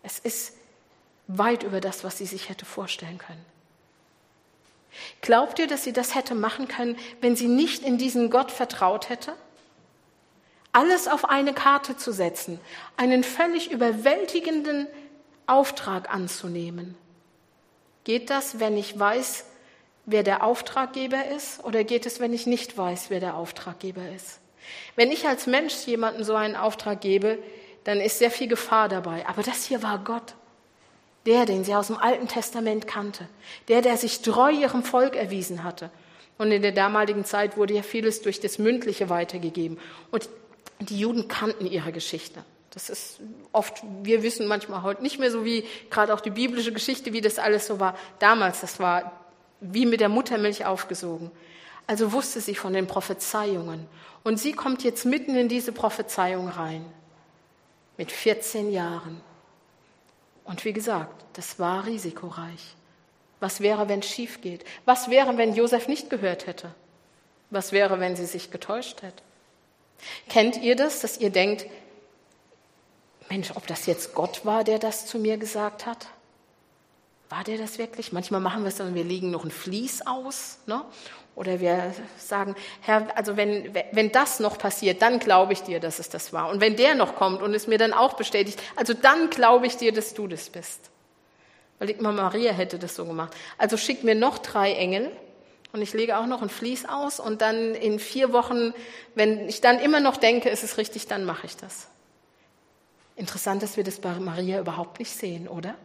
Es 0.04 0.20
ist 0.20 0.54
weit 1.28 1.64
über 1.64 1.82
das, 1.82 2.04
was 2.04 2.18
sie 2.18 2.26
sich 2.26 2.50
hätte 2.50 2.66
vorstellen 2.66 3.18
können. 3.18 3.46
Glaubt 5.22 5.60
ihr, 5.60 5.68
dass 5.68 5.84
sie 5.84 5.94
das 5.94 6.16
hätte 6.16 6.36
machen 6.36 6.68
können, 6.68 6.98
wenn 7.22 7.36
sie 7.36 7.48
nicht 7.48 7.84
in 7.84 7.98
diesen 7.98 8.30
Gott 8.30 8.52
vertraut 8.52 9.10
hätte? 9.10 9.34
Alles 10.74 11.08
auf 11.08 11.26
eine 11.30 11.54
Karte 11.54 11.98
zu 11.98 12.12
setzen, 12.12 12.60
einen 12.98 13.24
völlig 13.24 13.72
überwältigenden 13.72 14.88
Auftrag 15.48 16.14
anzunehmen. 16.14 16.96
Geht 18.04 18.30
das, 18.30 18.60
wenn 18.60 18.78
ich 18.78 18.98
weiß, 18.98 19.46
wer 20.06 20.24
der 20.24 20.44
Auftraggeber 20.44 21.26
ist 21.28 21.64
oder 21.64 21.84
geht 21.84 22.06
es, 22.06 22.20
wenn 22.20 22.34
ich 22.34 22.48
nicht 22.48 22.78
weiß, 22.78 23.10
wer 23.10 23.20
der 23.20 23.36
Auftraggeber 23.36 24.10
ist? 24.16 24.40
Wenn 24.96 25.12
ich 25.12 25.28
als 25.28 25.48
Mensch 25.48 25.86
jemandem 25.86 26.24
so 26.24 26.36
einen 26.36 26.56
Auftrag 26.56 27.02
gebe, 27.02 27.38
dann 27.84 28.00
ist 28.00 28.20
sehr 28.20 28.32
viel 28.32 28.48
Gefahr 28.48 28.90
dabei. 28.90 29.26
Aber 29.28 29.44
das 29.44 29.66
hier 29.66 29.84
war 29.84 30.00
Gott. 30.00 30.36
Der, 31.26 31.46
den 31.46 31.64
sie 31.64 31.76
aus 31.76 31.88
dem 31.88 31.98
Alten 31.98 32.28
Testament 32.28 32.88
kannte. 32.88 33.28
Der, 33.68 33.82
der 33.82 33.98
sich 33.98 34.22
treu 34.22 34.50
ihrem 34.50 34.84
Volk 34.84 35.16
erwiesen 35.16 35.64
hatte. 35.64 35.92
Und 36.38 36.52
in 36.52 36.64
der 36.64 36.72
damaligen 36.72 37.26
Zeit 37.26 37.58
wurde 37.58 37.76
ja 37.76 37.84
vieles 37.84 38.22
durch 38.24 38.40
das 38.40 38.58
Mündliche 38.58 39.10
weitergegeben. 39.10 39.78
Und 40.10 40.30
die 40.80 41.00
Juden 41.00 41.28
kannten 41.28 41.68
ihre 41.68 41.92
Geschichte. 41.92 42.44
Das 42.72 42.90
ist 42.90 43.20
oft, 43.52 43.84
wir 44.02 44.24
wissen 44.24 44.48
manchmal 44.48 44.82
heute 44.82 45.04
nicht 45.04 45.20
mehr 45.20 45.30
so 45.30 45.46
wie 45.46 45.66
gerade 45.90 46.14
auch 46.14 46.22
die 46.22 46.30
biblische 46.30 46.72
Geschichte, 46.72 47.14
wie 47.14 47.22
das 47.22 47.38
alles 47.38 47.68
so 47.68 47.80
war. 47.80 47.98
Damals, 48.20 48.62
das 48.62 48.80
war 48.80 49.12
wie 49.60 49.86
mit 49.86 50.00
der 50.00 50.10
Muttermilch 50.10 50.66
aufgesogen. 50.66 51.30
Also 51.86 52.14
wusste 52.14 52.42
sie 52.42 52.56
von 52.56 52.74
den 52.74 52.88
Prophezeiungen. 52.88 53.86
Und 54.24 54.40
sie 54.40 54.54
kommt 54.54 54.84
jetzt 54.84 55.06
mitten 55.06 55.36
in 55.36 55.50
diese 55.50 55.72
Prophezeiung 55.72 56.48
rein. 56.48 56.86
Mit 57.98 58.12
14 58.12 58.72
Jahren. 58.72 59.22
Und 60.44 60.66
wie 60.66 60.74
gesagt, 60.74 61.26
das 61.34 61.60
war 61.60 61.86
risikoreich. 61.86 62.76
Was 63.40 63.60
wäre, 63.62 63.90
wenn 63.90 64.00
es 64.00 64.08
schief 64.08 64.42
geht? 64.42 64.64
Was 64.86 65.10
wäre, 65.10 65.38
wenn 65.38 65.56
Josef 65.56 65.88
nicht 65.88 66.10
gehört 66.10 66.48
hätte? 66.48 66.74
Was 67.50 67.72
wäre, 67.72 68.00
wenn 68.00 68.16
sie 68.16 68.26
sich 68.26 68.52
getäuscht 68.52 69.02
hätte? 69.02 69.24
Kennt 70.30 70.58
ihr 70.58 70.76
das, 70.76 71.02
dass 71.02 71.18
ihr 71.18 71.30
denkt, 71.30 71.66
Mensch, 73.30 73.52
ob 73.56 73.68
das 73.68 73.86
jetzt 73.86 74.14
Gott 74.14 74.46
war, 74.46 74.64
der 74.64 74.80
das 74.80 75.06
zu 75.06 75.20
mir 75.20 75.38
gesagt 75.38 75.86
hat? 75.86 76.08
War 77.30 77.44
der 77.44 77.58
das 77.58 77.78
wirklich? 77.78 78.12
Manchmal 78.12 78.42
machen 78.42 78.64
wir 78.64 78.70
es 78.70 78.76
dann, 78.76 78.94
wir 78.94 79.06
legen 79.06 79.32
noch 79.32 79.46
ein 79.46 79.52
Vlies 79.52 80.06
aus. 80.06 80.58
Ne? 80.66 80.84
Oder 81.36 81.60
wir 81.60 81.94
sagen, 82.18 82.56
Herr, 82.82 83.08
also 83.16 83.38
wenn, 83.38 83.74
wenn 83.92 84.12
das 84.12 84.40
noch 84.40 84.58
passiert, 84.58 85.02
dann 85.02 85.20
glaube 85.20 85.54
ich 85.54 85.64
dir, 85.64 85.80
dass 85.80 86.00
es 86.00 86.10
das 86.10 86.34
war. 86.34 86.50
Und 86.50 86.60
wenn 86.60 86.76
der 86.76 86.94
noch 86.96 87.16
kommt 87.16 87.42
und 87.42 87.54
es 87.54 87.68
mir 87.68 87.78
dann 87.78 87.94
auch 87.94 88.14
bestätigt, 88.14 88.62
also 88.76 88.94
dann 88.94 89.30
glaube 89.30 89.66
ich 89.66 89.78
dir, 89.78 89.94
dass 89.94 90.14
du 90.14 90.28
das 90.28 90.50
bist. 90.50 90.92
Weil 91.80 91.92
immer 91.92 92.12
Maria 92.12 92.52
hätte 92.52 92.78
das 92.78 92.96
so 92.96 93.06
gemacht. 93.06 93.34
Also 93.58 93.78
schick 93.78 94.04
mir 94.04 94.14
noch 94.14 94.38
drei 94.38 94.74
Engel 94.74 95.10
und 95.72 95.82
ich 95.82 95.94
lege 95.94 96.18
auch 96.18 96.28
noch 96.28 96.42
ein 96.42 96.50
Vlies 96.50 96.86
aus 96.86 97.20
und 97.20 97.42
dann 97.42 97.76
in 97.76 97.98
vier 97.98 98.34
Wochen, 98.34 98.74
wenn 99.16 99.48
ich 99.48 99.62
dann 99.62 99.80
immer 99.80 100.02
noch 100.02 100.18
denke, 100.18 100.50
es 100.50 100.64
ist 100.64 100.78
richtig, 100.78 101.08
dann 101.08 101.24
mache 101.24 101.48
ich 101.48 101.56
das. 101.56 101.88
Interessant, 103.16 103.64
dass 103.64 103.78
wir 103.78 103.84
das 103.84 104.00
bei 104.00 104.12
Maria 104.20 104.60
überhaupt 104.60 105.00
nicht 105.00 105.16
sehen, 105.16 105.48
oder? 105.48 105.76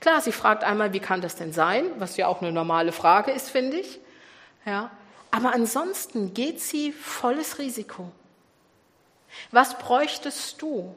Klar, 0.00 0.20
sie 0.20 0.32
fragt 0.32 0.64
einmal, 0.64 0.92
wie 0.92 1.00
kann 1.00 1.20
das 1.20 1.36
denn 1.36 1.52
sein? 1.52 1.84
Was 1.98 2.16
ja 2.16 2.26
auch 2.26 2.40
eine 2.40 2.52
normale 2.52 2.92
Frage 2.92 3.30
ist, 3.30 3.50
finde 3.50 3.78
ich. 3.78 4.00
Ja. 4.66 4.90
Aber 5.30 5.54
ansonsten 5.54 6.34
geht 6.34 6.60
sie 6.60 6.92
volles 6.92 7.58
Risiko. 7.58 8.10
Was 9.50 9.78
bräuchtest 9.78 10.60
du, 10.60 10.94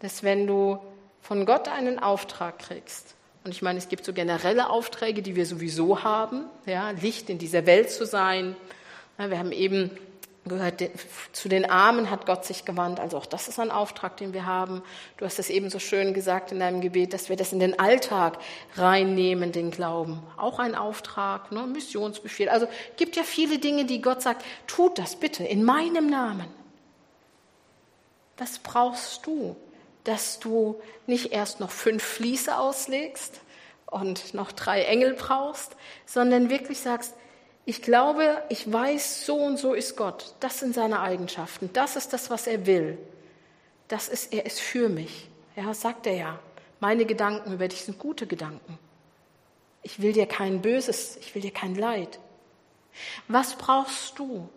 dass 0.00 0.22
wenn 0.22 0.46
du 0.46 0.78
von 1.20 1.46
Gott 1.46 1.68
einen 1.68 1.98
Auftrag 1.98 2.58
kriegst, 2.58 3.14
und 3.44 3.50
ich 3.50 3.60
meine, 3.60 3.78
es 3.78 3.88
gibt 3.88 4.06
so 4.06 4.14
generelle 4.14 4.70
Aufträge, 4.70 5.20
die 5.20 5.36
wir 5.36 5.44
sowieso 5.44 6.02
haben, 6.02 6.46
ja, 6.64 6.90
Licht 6.90 7.28
in 7.28 7.38
dieser 7.38 7.66
Welt 7.66 7.90
zu 7.90 8.06
sein. 8.06 8.56
Ja, 9.18 9.28
wir 9.28 9.38
haben 9.38 9.52
eben 9.52 9.90
gehört, 10.44 10.82
zu 11.32 11.48
den 11.48 11.68
Armen 11.68 12.10
hat 12.10 12.26
Gott 12.26 12.44
sich 12.44 12.64
gewandt. 12.64 13.00
Also 13.00 13.16
auch 13.16 13.26
das 13.26 13.48
ist 13.48 13.58
ein 13.58 13.70
Auftrag, 13.70 14.16
den 14.16 14.32
wir 14.32 14.46
haben. 14.46 14.82
Du 15.16 15.24
hast 15.24 15.38
es 15.38 15.50
eben 15.50 15.70
so 15.70 15.78
schön 15.78 16.14
gesagt 16.14 16.52
in 16.52 16.60
deinem 16.60 16.80
Gebet, 16.80 17.12
dass 17.12 17.28
wir 17.28 17.36
das 17.36 17.52
in 17.52 17.60
den 17.60 17.78
Alltag 17.78 18.38
reinnehmen, 18.76 19.52
den 19.52 19.70
Glauben. 19.70 20.22
Auch 20.36 20.58
ein 20.58 20.74
Auftrag, 20.74 21.50
ne? 21.50 21.66
Missionsbefehl. 21.66 22.48
Also 22.48 22.66
gibt 22.96 23.16
ja 23.16 23.22
viele 23.22 23.58
Dinge, 23.58 23.84
die 23.86 24.02
Gott 24.02 24.22
sagt, 24.22 24.44
tut 24.66 24.98
das 24.98 25.16
bitte 25.16 25.44
in 25.44 25.64
meinem 25.64 26.08
Namen. 26.08 26.46
Was 28.36 28.58
brauchst 28.58 29.26
du, 29.26 29.56
dass 30.04 30.38
du 30.40 30.80
nicht 31.06 31.32
erst 31.32 31.60
noch 31.60 31.70
fünf 31.70 32.02
Fließe 32.02 32.58
auslegst 32.58 33.40
und 33.86 34.34
noch 34.34 34.52
drei 34.52 34.82
Engel 34.82 35.14
brauchst, 35.14 35.76
sondern 36.04 36.50
wirklich 36.50 36.80
sagst, 36.80 37.14
ich 37.66 37.80
glaube, 37.80 38.42
ich 38.50 38.70
weiß, 38.70 39.24
so 39.24 39.36
und 39.36 39.56
so 39.56 39.72
ist 39.72 39.96
Gott. 39.96 40.34
Das 40.40 40.58
sind 40.58 40.74
seine 40.74 41.00
Eigenschaften. 41.00 41.70
Das 41.72 41.96
ist 41.96 42.12
das, 42.12 42.28
was 42.28 42.46
er 42.46 42.66
will. 42.66 42.98
Das 43.88 44.08
ist, 44.08 44.32
er 44.32 44.44
ist 44.44 44.60
für 44.60 44.88
mich. 44.88 45.28
Ja, 45.56 45.72
sagt 45.72 46.06
er 46.06 46.14
ja. 46.14 46.38
Meine 46.80 47.06
Gedanken 47.06 47.52
über 47.54 47.68
dich 47.68 47.84
sind 47.84 47.98
gute 47.98 48.26
Gedanken. 48.26 48.78
Ich 49.82 50.00
will 50.02 50.12
dir 50.12 50.26
kein 50.26 50.60
Böses, 50.60 51.16
ich 51.16 51.34
will 51.34 51.42
dir 51.42 51.52
kein 51.52 51.74
Leid. 51.74 52.18
Was 53.28 53.54
brauchst 53.54 54.18
du, 54.18 54.48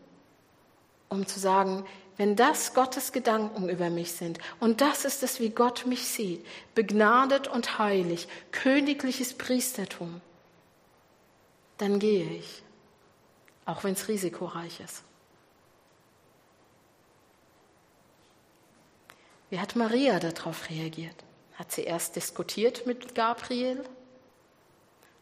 um 1.10 1.26
zu 1.28 1.40
sagen, 1.40 1.86
wenn 2.18 2.36
das 2.36 2.74
Gottes 2.74 3.12
Gedanken 3.12 3.70
über 3.70 3.90
mich 3.90 4.12
sind 4.12 4.40
und 4.60 4.82
das 4.82 5.06
ist 5.06 5.24
es, 5.24 5.40
wie 5.40 5.50
Gott 5.50 5.86
mich 5.86 6.08
sieht, 6.08 6.46
begnadet 6.76 7.48
und 7.48 7.78
heilig, 7.78 8.28
königliches 8.52 9.36
Priestertum, 9.36 10.22
dann 11.78 12.00
gehe 12.00 12.26
ich, 12.26 12.64
auch 13.68 13.84
wenn 13.84 13.94
es 13.94 14.08
risikoreich 14.08 14.80
ist. 14.80 15.04
Wie 19.52 19.60
hat 19.60 19.76
Maria 19.76 20.20
darauf 20.20 20.72
reagiert? 20.72 21.16
Hat 21.54 21.72
sie 21.72 21.84
erst 21.84 22.16
diskutiert 22.16 22.88
mit 22.88 23.14
Gabriel 23.14 23.84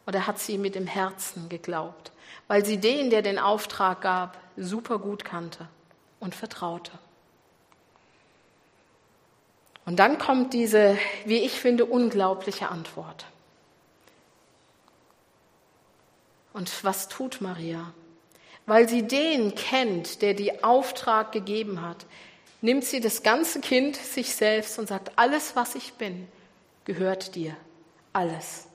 oder 0.06 0.26
hat 0.26 0.38
sie 0.38 0.56
mit 0.56 0.74
dem 0.74 0.86
Herzen 0.86 1.50
geglaubt, 1.50 2.12
weil 2.48 2.64
sie 2.64 2.78
den, 2.78 3.10
der 3.10 3.20
den 3.20 3.38
Auftrag 3.38 4.00
gab, 4.00 4.38
super 4.56 4.98
gut 4.98 5.24
kannte? 5.24 5.68
und 6.20 6.34
vertraute. 6.34 6.92
Und 9.84 9.96
dann 9.96 10.18
kommt 10.18 10.52
diese, 10.52 10.98
wie 11.24 11.38
ich 11.38 11.52
finde, 11.52 11.84
unglaubliche 11.84 12.68
Antwort. 12.68 13.26
Und 16.52 16.84
was 16.84 17.08
tut 17.08 17.40
Maria? 17.40 17.92
Weil 18.66 18.88
sie 18.88 19.02
den 19.02 19.54
kennt, 19.54 20.22
der 20.22 20.34
die 20.34 20.64
Auftrag 20.64 21.32
gegeben 21.32 21.82
hat, 21.82 22.06
nimmt 22.60 22.84
sie 22.84 23.00
das 23.00 23.22
ganze 23.22 23.60
Kind 23.60 23.96
sich 23.96 24.34
selbst 24.34 24.78
und 24.78 24.88
sagt, 24.88 25.12
alles, 25.16 25.54
was 25.54 25.74
ich 25.74 25.94
bin, 25.94 26.26
gehört 26.84 27.34
dir. 27.34 27.56
Alles. 28.12 28.66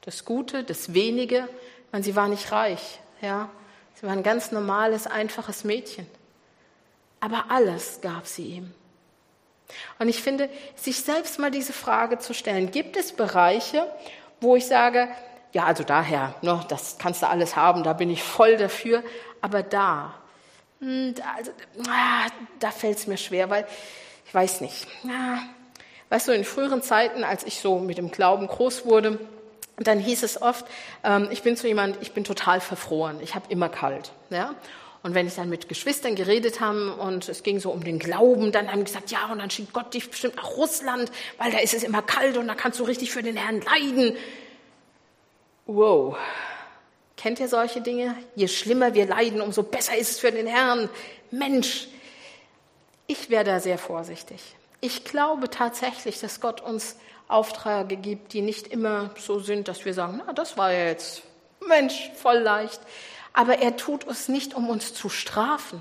Das 0.00 0.24
Gute, 0.24 0.64
das 0.64 0.94
Wenige. 0.94 1.48
Man, 1.92 2.02
sie 2.02 2.16
war 2.16 2.28
nicht 2.28 2.50
reich, 2.52 3.00
ja. 3.20 3.50
Sie 3.94 4.06
war 4.06 4.12
ein 4.12 4.22
ganz 4.22 4.52
normales, 4.52 5.06
einfaches 5.06 5.64
Mädchen 5.64 6.06
aber 7.20 7.46
alles 7.48 8.00
gab 8.00 8.26
sie 8.26 8.44
ihm. 8.44 8.74
Und 9.98 10.08
ich 10.08 10.22
finde, 10.22 10.48
sich 10.76 11.00
selbst 11.00 11.40
mal 11.40 11.50
diese 11.50 11.72
Frage 11.72 12.18
zu 12.18 12.34
stellen, 12.34 12.70
gibt 12.70 12.96
es 12.96 13.12
Bereiche, 13.12 13.90
wo 14.40 14.54
ich 14.54 14.66
sage, 14.66 15.08
ja, 15.56 15.64
also 15.64 15.84
daher, 15.84 16.34
ne, 16.42 16.60
das 16.68 16.98
kannst 16.98 17.22
du 17.22 17.28
alles 17.28 17.56
haben, 17.56 17.82
da 17.82 17.94
bin 17.94 18.10
ich 18.10 18.22
voll 18.22 18.58
dafür, 18.58 19.02
aber 19.40 19.62
da, 19.62 20.12
hm, 20.80 21.14
also, 21.34 21.50
ah, 21.88 22.26
da 22.60 22.70
fällt 22.70 22.98
es 22.98 23.06
mir 23.06 23.16
schwer, 23.16 23.48
weil 23.48 23.66
ich 24.26 24.34
weiß 24.34 24.60
nicht. 24.60 24.86
Ja, 25.04 25.38
weißt 26.10 26.28
du, 26.28 26.32
in 26.32 26.44
früheren 26.44 26.82
Zeiten, 26.82 27.24
als 27.24 27.42
ich 27.42 27.58
so 27.60 27.78
mit 27.78 27.96
dem 27.96 28.10
Glauben 28.10 28.48
groß 28.48 28.84
wurde, 28.84 29.18
dann 29.78 29.98
hieß 29.98 30.24
es 30.24 30.42
oft, 30.42 30.66
ähm, 31.02 31.28
ich 31.30 31.42
bin 31.42 31.56
so 31.56 31.66
jemand, 31.66 31.96
ich 32.02 32.12
bin 32.12 32.24
total 32.24 32.60
verfroren, 32.60 33.18
ich 33.22 33.34
habe 33.34 33.46
immer 33.48 33.70
kalt. 33.70 34.12
Ja? 34.28 34.54
Und 35.02 35.14
wenn 35.14 35.26
ich 35.26 35.36
dann 35.36 35.48
mit 35.48 35.70
Geschwistern 35.70 36.16
geredet 36.16 36.60
habe 36.60 36.96
und 36.96 37.30
es 37.30 37.44
ging 37.44 37.60
so 37.60 37.70
um 37.70 37.82
den 37.82 37.98
Glauben, 37.98 38.52
dann 38.52 38.70
haben 38.70 38.80
die 38.80 38.84
gesagt, 38.84 39.10
ja, 39.10 39.32
und 39.32 39.38
dann 39.38 39.48
schickt 39.48 39.72
Gott 39.72 39.94
dich 39.94 40.10
bestimmt 40.10 40.36
nach 40.36 40.58
Russland, 40.58 41.10
weil 41.38 41.50
da 41.50 41.60
ist 41.60 41.72
es 41.72 41.82
immer 41.82 42.02
kalt 42.02 42.36
und 42.36 42.46
da 42.46 42.54
kannst 42.54 42.78
du 42.78 42.84
richtig 42.84 43.10
für 43.10 43.22
den 43.22 43.36
Herrn 43.36 43.62
leiden. 43.62 44.18
Wow. 45.66 46.16
Kennt 47.16 47.40
ihr 47.40 47.48
solche 47.48 47.80
Dinge? 47.80 48.16
Je 48.36 48.46
schlimmer 48.46 48.94
wir 48.94 49.06
leiden, 49.06 49.40
umso 49.40 49.64
besser 49.64 49.96
ist 49.96 50.12
es 50.12 50.20
für 50.20 50.30
den 50.30 50.46
Herrn. 50.46 50.88
Mensch, 51.32 51.88
ich 53.08 53.30
wäre 53.30 53.42
da 53.42 53.58
sehr 53.58 53.78
vorsichtig. 53.78 54.40
Ich 54.80 55.04
glaube 55.04 55.50
tatsächlich, 55.50 56.20
dass 56.20 56.40
Gott 56.40 56.60
uns 56.60 56.96
Aufträge 57.26 57.96
gibt, 57.96 58.32
die 58.32 58.42
nicht 58.42 58.68
immer 58.68 59.10
so 59.18 59.40
sind, 59.40 59.66
dass 59.66 59.84
wir 59.84 59.92
sagen, 59.92 60.22
na, 60.24 60.32
das 60.32 60.56
war 60.56 60.72
jetzt, 60.72 61.22
Mensch, 61.66 62.12
voll 62.14 62.38
leicht. 62.38 62.80
Aber 63.32 63.58
er 63.58 63.76
tut 63.76 64.06
es 64.06 64.28
nicht, 64.28 64.54
um 64.54 64.68
uns 64.68 64.94
zu 64.94 65.08
strafen. 65.08 65.80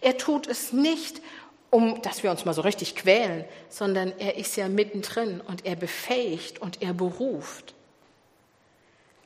Er 0.00 0.16
tut 0.16 0.46
es 0.46 0.72
nicht, 0.72 1.20
um, 1.68 2.00
dass 2.00 2.22
wir 2.22 2.30
uns 2.30 2.46
mal 2.46 2.54
so 2.54 2.62
richtig 2.62 2.96
quälen, 2.96 3.44
sondern 3.68 4.14
er 4.18 4.38
ist 4.38 4.56
ja 4.56 4.68
mittendrin 4.68 5.42
und 5.42 5.66
er 5.66 5.76
befähigt 5.76 6.58
und 6.58 6.80
er 6.80 6.94
beruft. 6.94 7.75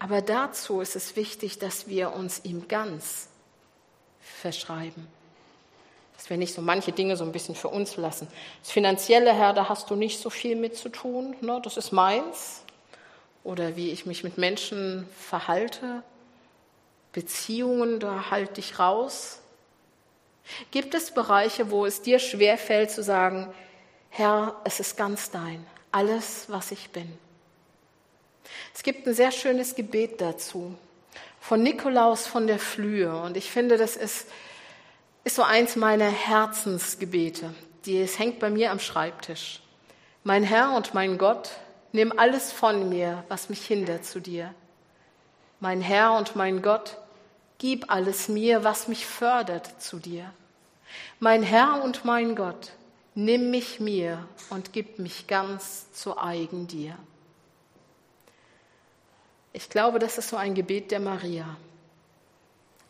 Aber 0.00 0.22
dazu 0.22 0.80
ist 0.80 0.96
es 0.96 1.14
wichtig, 1.14 1.58
dass 1.58 1.86
wir 1.86 2.12
uns 2.12 2.40
ihm 2.44 2.66
ganz 2.68 3.28
verschreiben. 4.20 5.06
Dass 6.16 6.30
wir 6.30 6.38
nicht 6.38 6.54
so 6.54 6.62
manche 6.62 6.90
Dinge 6.90 7.16
so 7.16 7.24
ein 7.24 7.32
bisschen 7.32 7.54
für 7.54 7.68
uns 7.68 7.96
lassen. 7.96 8.26
Das 8.62 8.72
finanzielle 8.72 9.32
Herr, 9.32 9.52
da 9.52 9.68
hast 9.68 9.90
du 9.90 9.96
nicht 9.96 10.18
so 10.18 10.30
viel 10.30 10.56
mit 10.56 10.76
zu 10.76 10.88
tun. 10.88 11.36
Ne? 11.42 11.60
Das 11.62 11.76
ist 11.76 11.92
meins. 11.92 12.62
Oder 13.44 13.76
wie 13.76 13.90
ich 13.90 14.06
mich 14.06 14.24
mit 14.24 14.38
Menschen 14.38 15.06
verhalte, 15.18 16.02
Beziehungen, 17.12 18.00
da 18.00 18.30
halt 18.30 18.56
dich 18.56 18.78
raus? 18.78 19.40
Gibt 20.70 20.94
es 20.94 21.10
Bereiche, 21.10 21.70
wo 21.70 21.84
es 21.84 22.00
dir 22.00 22.18
schwer 22.18 22.56
fällt 22.56 22.90
zu 22.90 23.02
sagen, 23.02 23.52
Herr, 24.08 24.56
es 24.64 24.80
ist 24.80 24.96
ganz 24.96 25.30
dein, 25.30 25.64
alles, 25.92 26.46
was 26.48 26.70
ich 26.70 26.90
bin? 26.90 27.18
Es 28.74 28.82
gibt 28.82 29.06
ein 29.06 29.14
sehr 29.14 29.32
schönes 29.32 29.74
Gebet 29.74 30.20
dazu 30.20 30.76
von 31.40 31.62
Nikolaus 31.62 32.26
von 32.26 32.46
der 32.46 32.58
Flühe 32.58 33.16
und 33.16 33.36
ich 33.36 33.50
finde, 33.50 33.76
das 33.76 33.96
ist, 33.96 34.28
ist 35.24 35.36
so 35.36 35.42
eins 35.42 35.74
meiner 35.74 36.08
Herzensgebete. 36.08 37.52
Die, 37.86 38.00
es 38.00 38.18
hängt 38.18 38.38
bei 38.38 38.50
mir 38.50 38.70
am 38.70 38.78
Schreibtisch. 38.78 39.60
Mein 40.22 40.44
Herr 40.44 40.76
und 40.76 40.92
mein 40.92 41.16
Gott, 41.16 41.50
nimm 41.92 42.16
alles 42.16 42.52
von 42.52 42.90
mir, 42.90 43.24
was 43.28 43.48
mich 43.48 43.66
hindert 43.66 44.04
zu 44.04 44.20
dir. 44.20 44.54
Mein 45.60 45.80
Herr 45.80 46.12
und 46.12 46.36
mein 46.36 46.62
Gott, 46.62 46.98
gib 47.58 47.90
alles 47.90 48.28
mir, 48.28 48.64
was 48.64 48.86
mich 48.86 49.06
fördert 49.06 49.82
zu 49.82 49.98
dir. 49.98 50.30
Mein 51.20 51.42
Herr 51.42 51.82
und 51.82 52.04
mein 52.04 52.36
Gott, 52.36 52.72
nimm 53.14 53.50
mich 53.50 53.80
mir 53.80 54.26
und 54.50 54.72
gib 54.72 54.98
mich 54.98 55.26
ganz 55.26 55.90
zu 55.92 56.18
eigen 56.18 56.66
dir. 56.66 56.96
Ich 59.52 59.68
glaube, 59.68 59.98
das 59.98 60.18
ist 60.18 60.28
so 60.28 60.36
ein 60.36 60.54
Gebet 60.54 60.90
der 60.90 61.00
Maria. 61.00 61.56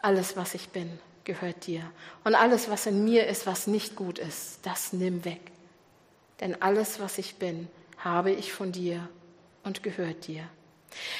Alles, 0.03 0.37
was 0.37 0.55
ich 0.55 0.69
bin, 0.69 0.99
gehört 1.25 1.67
dir. 1.67 1.83
Und 2.25 2.35
alles, 2.35 2.69
was 2.69 2.87
in 2.87 3.05
mir 3.05 3.27
ist, 3.27 3.47
was 3.47 3.67
nicht 3.67 3.97
gut 3.97 4.19
ist, 4.19 4.59
das 4.63 4.93
nimm 4.93 5.25
weg. 5.25 5.41
Denn 6.41 6.61
alles, 6.61 7.01
was 7.01 7.19
ich 7.19 7.37
bin, 7.37 7.69
habe 7.99 8.31
ich 8.31 8.53
von 8.53 8.73
dir 8.73 9.09
und 9.63 9.83
gehört 9.83 10.27
dir. 10.27 10.45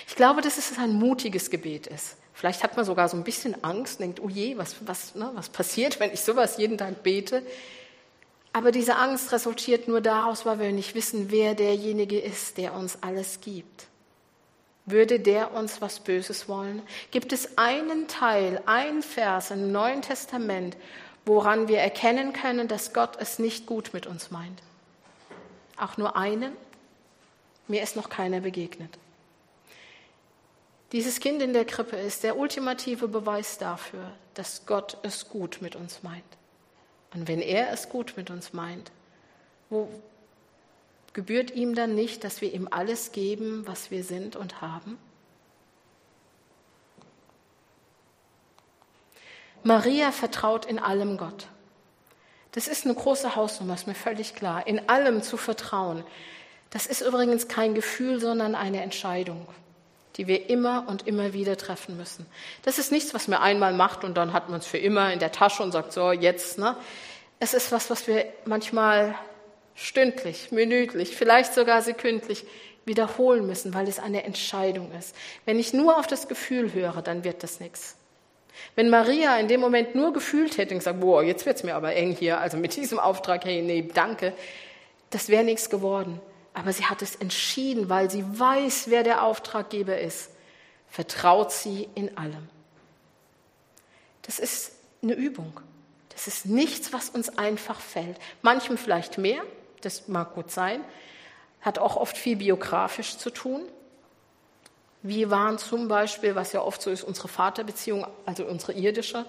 Ich 0.07 0.17
glaube, 0.17 0.41
dass 0.41 0.59
es 0.59 0.79
ein 0.79 0.95
mutiges 0.95 1.51
Gebet 1.51 1.87
ist. 1.87 2.17
Vielleicht 2.33 2.63
hat 2.63 2.77
man 2.77 2.87
sogar 2.87 3.09
so 3.09 3.17
ein 3.17 3.25
bisschen 3.25 3.63
Angst, 3.63 4.01
denkt, 4.01 4.21
oh 4.21 4.29
je, 4.29 4.57
was, 4.57 4.77
was, 4.87 5.15
ne, 5.15 5.31
was 5.35 5.51
passiert, 5.51 6.01
wenn 6.01 6.11
ich 6.11 6.23
sowas 6.23 6.57
jeden 6.57 6.79
Tag 6.79 7.03
bete? 7.03 7.43
Aber 8.53 8.73
diese 8.73 8.97
Angst 8.97 9.31
resultiert 9.33 9.89
nur 9.89 10.01
daraus, 10.01 10.47
weil 10.47 10.59
wir 10.59 10.73
nicht 10.73 10.95
wissen, 10.95 11.31
wer 11.31 11.55
derjenige 11.55 12.19
ist, 12.19 12.57
der 12.57 12.75
uns 12.75 13.03
alles 13.03 13.41
gibt. 13.43 13.87
Würde 14.87 15.21
der 15.21 15.53
uns 15.53 15.81
was 15.81 16.01
Böses 16.01 16.49
wollen? 16.49 16.83
Gibt 17.11 17.33
es 17.33 17.59
einen 17.59 18.09
Teil, 18.09 18.63
einen 18.67 19.03
Vers 19.03 19.51
im 19.51 19.73
Neuen 19.73 20.03
Testament, 20.03 20.77
woran 21.25 21.69
wir 21.69 21.79
erkennen 21.79 22.33
können, 22.33 22.67
dass 22.67 22.93
Gott 22.93 23.17
es 23.21 23.39
nicht 23.39 23.67
gut 23.67 23.91
mit 23.93 24.07
uns 24.07 24.31
meint? 24.31 24.63
Auch 25.77 25.97
nur 25.97 26.17
einen? 26.17 26.57
Mir 27.69 27.83
ist 27.83 27.95
noch 27.95 28.09
keiner 28.09 28.41
begegnet. 28.41 28.99
Dieses 30.93 31.21
Kind 31.21 31.41
in 31.41 31.53
der 31.53 31.65
Krippe 31.65 31.97
ist 31.97 32.25
der 32.25 32.37
ultimative 32.37 33.07
Beweis 33.07 33.59
dafür, 33.59 34.11
dass 34.35 34.67
Gott 34.67 34.97
es 35.03 35.29
gut 35.29 35.59
mit 35.61 35.77
uns 35.77 36.03
meint. 36.03 36.25
Und 37.15 37.29
wenn 37.29 37.41
er 37.41 37.73
es 37.73 37.89
gut 37.89 38.15
mit 38.17 38.31
uns 38.31 38.53
meint, 38.53 38.91
wo 39.69 39.89
gebührt 41.13 41.51
ihm 41.51 41.75
dann 41.75 41.95
nicht, 41.95 42.25
dass 42.25 42.41
wir 42.41 42.53
ihm 42.53 42.69
alles 42.71 43.13
geben, 43.13 43.67
was 43.67 43.91
wir 43.91 44.05
sind 44.05 44.37
und 44.37 44.61
haben? 44.61 44.99
Maria 49.63 50.11
vertraut 50.13 50.65
in 50.65 50.79
allem 50.79 51.19
Gott. 51.19 51.47
Das 52.53 52.67
ist 52.67 52.85
eine 52.85 52.95
große 52.95 53.37
Hausnummer, 53.37 53.75
ist 53.75 53.87
mir 53.87 53.95
völlig 53.95 54.35
klar. 54.35 54.67
In 54.67 54.89
allem 54.89 55.23
zu 55.23 55.37
vertrauen. 55.37 56.03
Das 56.71 56.87
ist 56.87 57.01
übrigens 57.01 57.49
kein 57.49 57.75
Gefühl, 57.75 58.21
sondern 58.21 58.55
eine 58.55 58.83
Entscheidung, 58.83 59.47
die 60.17 60.27
wir 60.27 60.49
immer 60.49 60.87
und 60.89 61.07
immer 61.07 61.33
wieder 61.33 61.57
treffen 61.57 61.97
müssen. 61.97 62.27
Das 62.63 62.79
ist 62.79 62.91
nichts, 62.91 63.13
was 63.13 63.29
man 63.29 63.41
einmal 63.41 63.73
macht 63.73 64.05
und 64.05 64.17
dann 64.17 64.33
hat 64.33 64.49
man 64.49 64.61
es 64.61 64.67
für 64.67 64.79
immer 64.79 65.13
in 65.13 65.19
der 65.19 65.33
Tasche 65.33 65.63
und 65.63 65.73
sagt, 65.73 65.93
so, 65.93 66.13
jetzt. 66.13 66.59
Ne? 66.59 66.77
Es 67.39 67.55
ist 67.55 67.71
was, 67.71 67.91
was 67.91 68.07
wir 68.07 68.25
manchmal 68.47 69.15
stündlich, 69.81 70.53
minütlich, 70.53 71.17
vielleicht 71.17 71.55
sogar 71.55 71.81
sekündlich 71.81 72.45
wiederholen 72.85 73.47
müssen, 73.47 73.73
weil 73.73 73.89
es 73.89 73.99
eine 73.99 74.25
Entscheidung 74.25 74.93
ist. 74.93 75.15
Wenn 75.47 75.59
ich 75.59 75.73
nur 75.73 75.99
auf 75.99 76.07
das 76.07 76.29
Gefühl 76.29 76.73
höre, 76.75 77.03
dann 77.03 77.25
wird 77.25 77.43
das 77.43 77.61
nichts. 77.61 77.97
Wenn 78.75 78.91
Maria 78.91 79.39
in 79.39 79.49
dem 79.49 79.61
Moment 79.61 79.95
nur 79.95 80.13
gefühlt 80.13 80.59
hätte 80.59 80.75
und 80.75 80.81
gesagt, 80.81 81.01
boah, 81.01 81.23
jetzt 81.23 81.47
wird's 81.47 81.63
mir 81.63 81.75
aber 81.75 81.95
eng 81.95 82.15
hier, 82.15 82.41
also 82.41 82.59
mit 82.59 82.77
diesem 82.77 82.99
Auftrag, 82.99 83.45
hey, 83.45 83.63
nee, 83.63 83.89
danke, 83.95 84.35
das 85.09 85.29
wäre 85.29 85.45
nichts 85.45 85.71
geworden. 85.71 86.21
Aber 86.53 86.73
sie 86.73 86.85
hat 86.85 87.01
es 87.01 87.17
entschieden, 87.17 87.89
weil 87.89 88.11
sie 88.11 88.25
weiß, 88.39 88.91
wer 88.91 89.03
der 89.03 89.23
Auftraggeber 89.23 89.99
ist. 89.99 90.31
Vertraut 90.89 91.53
sie 91.53 91.89
in 91.95 92.19
allem. 92.19 92.49
Das 94.23 94.39
ist 94.39 94.73
eine 95.03 95.15
Übung. 95.15 95.59
Das 96.13 96.27
ist 96.27 96.45
nichts, 96.45 96.93
was 96.93 97.09
uns 97.09 97.39
einfach 97.39 97.81
fällt. 97.81 98.19
Manchem 98.43 98.77
vielleicht 98.77 99.17
mehr, 99.17 99.43
das 99.81 100.09
mag 100.09 100.35
gut 100.35 100.51
sein, 100.51 100.85
hat 101.61 101.79
auch 101.79 101.97
oft 101.97 102.17
viel 102.17 102.37
biografisch 102.37 103.17
zu 103.17 103.31
tun. 103.31 103.63
Wir 105.03 105.31
waren 105.31 105.59
zum 105.59 105.89
Beispiel, 105.89 106.35
was 106.35 106.53
ja 106.53 106.61
oft 106.61 106.83
so 106.83 106.91
ist, 106.91 107.05
unsere 107.05 107.29
Vaterbeziehung, 107.29 108.07
also 108.27 108.45
unsere 108.45 108.73
irdische. 108.73 109.25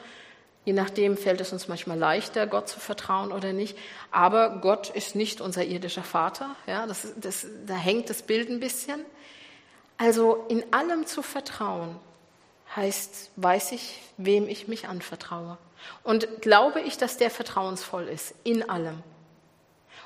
Je 0.64 0.74
nachdem 0.74 1.18
fällt 1.18 1.42
es 1.42 1.52
uns 1.54 1.68
manchmal 1.68 1.98
leichter, 1.98 2.46
Gott 2.46 2.70
zu 2.70 2.80
vertrauen 2.80 3.32
oder 3.32 3.52
nicht. 3.52 3.78
Aber 4.12 4.60
Gott 4.62 4.90
ist 4.90 5.16
nicht 5.16 5.42
unser 5.42 5.64
irdischer 5.64 6.04
Vater. 6.04 6.56
Ja, 6.68 6.86
das, 6.86 7.08
das, 7.16 7.48
da 7.66 7.74
hängt 7.74 8.10
das 8.10 8.22
Bild 8.22 8.50
ein 8.50 8.60
bisschen. 8.60 9.04
Also 9.98 10.46
in 10.50 10.64
allem 10.72 11.06
zu 11.06 11.22
vertrauen 11.24 11.96
heißt, 12.76 13.32
weiß 13.38 13.72
ich, 13.74 14.02
wem 14.18 14.48
ich 14.48 14.68
mich 14.68 14.88
anvertraue. 14.88 15.58
Und 16.04 16.42
glaube 16.42 16.82
ich, 16.82 16.98
dass 16.98 17.18
der 17.18 17.30
vertrauensvoll 17.30 18.08
ist 18.08 18.34
in 18.44 18.70
allem. 18.70 19.04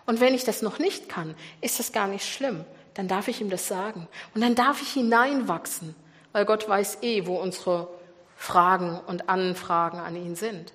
Und 0.05 0.19
wenn 0.19 0.33
ich 0.33 0.43
das 0.43 0.61
noch 0.61 0.79
nicht 0.79 1.09
kann, 1.09 1.35
ist 1.61 1.79
das 1.79 1.91
gar 1.91 2.07
nicht 2.07 2.25
schlimm 2.25 2.65
dann 2.95 3.07
darf 3.07 3.27
ich 3.27 3.41
ihm 3.41 3.49
das 3.49 3.67
sagen. 3.67 4.07
Und 4.33 4.41
dann 4.41 4.55
darf 4.55 4.81
ich 4.81 4.93
hineinwachsen, 4.93 5.95
weil 6.31 6.45
Gott 6.45 6.67
weiß 6.67 7.03
eh, 7.03 7.27
wo 7.27 7.35
unsere 7.35 7.87
Fragen 8.35 8.99
und 9.05 9.29
Anfragen 9.29 9.99
an 9.99 10.15
ihn 10.15 10.35
sind. 10.35 10.73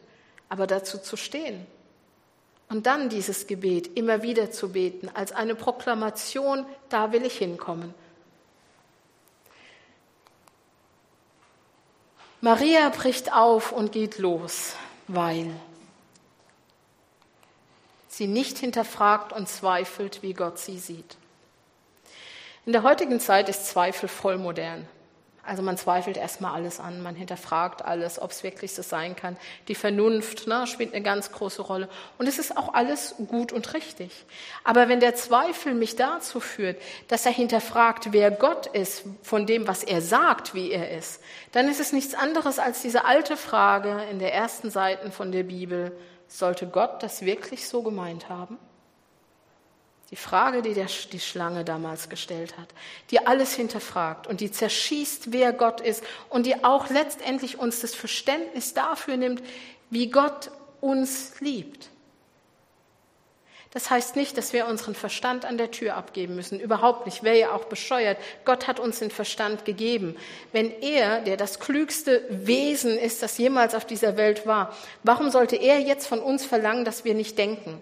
Aber 0.48 0.66
dazu 0.66 0.98
zu 0.98 1.16
stehen 1.16 1.66
und 2.68 2.86
dann 2.86 3.08
dieses 3.08 3.46
Gebet 3.46 3.96
immer 3.96 4.22
wieder 4.22 4.50
zu 4.50 4.70
beten 4.72 5.08
als 5.12 5.32
eine 5.32 5.54
Proklamation, 5.54 6.66
da 6.88 7.12
will 7.12 7.24
ich 7.24 7.38
hinkommen. 7.38 7.94
Maria 12.42 12.88
bricht 12.90 13.32
auf 13.32 13.72
und 13.72 13.92
geht 13.92 14.18
los, 14.18 14.74
weil 15.08 15.50
sie 18.11 18.27
nicht 18.27 18.59
hinterfragt 18.59 19.33
und 19.33 19.49
zweifelt, 19.49 20.23
wie 20.23 20.35
Gott 20.35 20.59
sie 20.59 20.79
sieht. 20.79 21.16
In 22.66 22.73
der 22.73 22.83
heutigen 22.83 23.20
Zeit 23.20 23.49
ist 23.49 23.66
Zweifel 23.66 24.09
voll 24.09 24.37
modern. 24.37 24.87
Also 25.42 25.62
man 25.62 25.79
zweifelt 25.79 26.16
erstmal 26.18 26.53
alles 26.55 26.81
an, 26.81 27.03
man 27.03 27.14
hinterfragt 27.14 27.83
alles, 27.83 28.20
ob 28.20 28.31
es 28.31 28.42
wirklich 28.42 28.75
so 28.75 28.83
sein 28.83 29.16
kann. 29.16 29.37
Die 29.68 29.75
Vernunft 29.75 30.46
ne, 30.46 30.66
spielt 30.66 30.92
eine 30.92 31.03
ganz 31.03 31.33
große 31.33 31.62
Rolle. 31.62 31.88
Und 32.18 32.27
es 32.27 32.38
ist 32.38 32.57
auch 32.57 32.75
alles 32.75 33.14
gut 33.29 33.51
und 33.53 33.73
richtig. 33.73 34.27
Aber 34.64 34.88
wenn 34.88 35.01
der 35.01 35.14
Zweifel 35.14 35.75
mich 35.75 35.96
dazu 35.96 36.40
führt, 36.40 36.81
dass 37.09 37.25
er 37.25 37.33
hinterfragt, 37.33 38.12
wer 38.12 38.31
Gott 38.31 38.66
ist, 38.66 39.05
von 39.23 39.46
dem, 39.46 39.66
was 39.66 39.83
er 39.83 40.03
sagt, 40.03 40.55
wie 40.55 40.70
er 40.70 40.96
ist, 40.96 41.23
dann 41.53 41.68
ist 41.68 41.81
es 41.81 41.92
nichts 41.92 42.14
anderes 42.14 42.59
als 42.59 42.83
diese 42.83 43.07
alte 43.07 43.37
Frage 43.37 44.03
in 44.11 44.18
der 44.18 44.35
ersten 44.35 44.70
Seiten 44.70 45.11
von 45.11 45.33
der 45.33 45.44
Bibel, 45.44 45.96
sollte 46.38 46.66
Gott 46.66 47.02
das 47.02 47.22
wirklich 47.22 47.68
so 47.68 47.82
gemeint 47.82 48.28
haben? 48.28 48.58
Die 50.10 50.16
Frage, 50.16 50.62
die 50.62 50.74
der, 50.74 50.88
die 51.12 51.20
Schlange 51.20 51.64
damals 51.64 52.08
gestellt 52.08 52.58
hat, 52.58 52.68
die 53.10 53.24
alles 53.26 53.54
hinterfragt 53.54 54.26
und 54.26 54.40
die 54.40 54.50
zerschießt, 54.50 55.32
wer 55.32 55.52
Gott 55.52 55.80
ist 55.80 56.02
und 56.30 56.46
die 56.46 56.64
auch 56.64 56.90
letztendlich 56.90 57.58
uns 57.58 57.80
das 57.80 57.94
Verständnis 57.94 58.74
dafür 58.74 59.16
nimmt, 59.16 59.42
wie 59.90 60.10
Gott 60.10 60.50
uns 60.80 61.40
liebt. 61.40 61.89
Das 63.72 63.88
heißt 63.88 64.16
nicht, 64.16 64.37
dass 64.37 64.52
wir 64.52 64.66
unseren 64.66 64.96
Verstand 64.96 65.44
an 65.44 65.56
der 65.56 65.70
Tür 65.70 65.96
abgeben 65.96 66.35
müssen. 66.35 66.59
Überhaupt 66.59 67.06
nicht. 67.06 67.22
Wäre 67.22 67.38
ja 67.38 67.52
auch 67.52 67.66
bescheuert. 67.66 68.18
Gott 68.44 68.66
hat 68.66 68.80
uns 68.80 68.98
den 68.98 69.12
Verstand 69.12 69.64
gegeben. 69.64 70.16
Wenn 70.50 70.72
er, 70.80 71.20
der 71.20 71.37
das 71.37 71.61
klügste 71.61 72.24
Wesen 72.30 72.98
ist, 72.98 73.22
das 73.22 73.38
jemals 73.38 73.76
auf 73.76 73.85
dieser 73.85 74.16
Welt 74.16 74.44
war, 74.44 74.74
warum 75.04 75.30
sollte 75.30 75.54
er 75.54 75.78
jetzt 75.78 76.09
von 76.09 76.18
uns 76.18 76.44
verlangen, 76.44 76.85
dass 76.85 77.04
wir 77.04 77.14
nicht 77.14 77.38
denken? 77.38 77.80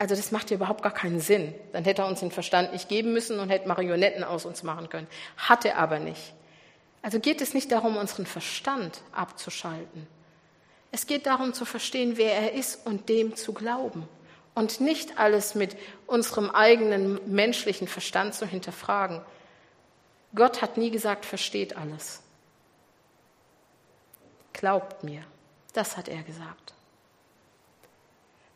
Also 0.00 0.16
das 0.16 0.32
macht 0.32 0.50
ja 0.50 0.56
überhaupt 0.56 0.82
gar 0.82 0.94
keinen 0.94 1.20
Sinn. 1.20 1.54
Dann 1.72 1.84
hätte 1.84 2.02
er 2.02 2.08
uns 2.08 2.20
den 2.20 2.32
Verstand 2.32 2.72
nicht 2.72 2.88
geben 2.88 3.12
müssen 3.12 3.38
und 3.38 3.50
hätte 3.50 3.68
Marionetten 3.68 4.24
aus 4.24 4.46
uns 4.46 4.64
machen 4.64 4.88
können. 4.88 5.06
Hat 5.36 5.64
er 5.64 5.78
aber 5.78 6.00
nicht. 6.00 6.32
Also 7.02 7.20
geht 7.20 7.40
es 7.40 7.54
nicht 7.54 7.70
darum, 7.70 7.96
unseren 7.96 8.26
Verstand 8.26 9.02
abzuschalten. 9.12 10.08
Es 10.90 11.06
geht 11.06 11.26
darum 11.26 11.52
zu 11.54 11.64
verstehen, 11.64 12.16
wer 12.16 12.32
er 12.32 12.54
ist 12.54 12.84
und 12.84 13.08
dem 13.08 13.36
zu 13.36 13.52
glauben. 13.52 14.08
Und 14.60 14.78
nicht 14.78 15.18
alles 15.18 15.54
mit 15.54 15.74
unserem 16.06 16.50
eigenen 16.50 17.18
menschlichen 17.24 17.88
Verstand 17.88 18.34
zu 18.34 18.44
hinterfragen. 18.44 19.22
Gott 20.34 20.60
hat 20.60 20.76
nie 20.76 20.90
gesagt, 20.90 21.24
versteht 21.24 21.78
alles. 21.78 22.20
Glaubt 24.52 25.02
mir. 25.02 25.22
Das 25.72 25.96
hat 25.96 26.08
er 26.08 26.22
gesagt. 26.24 26.74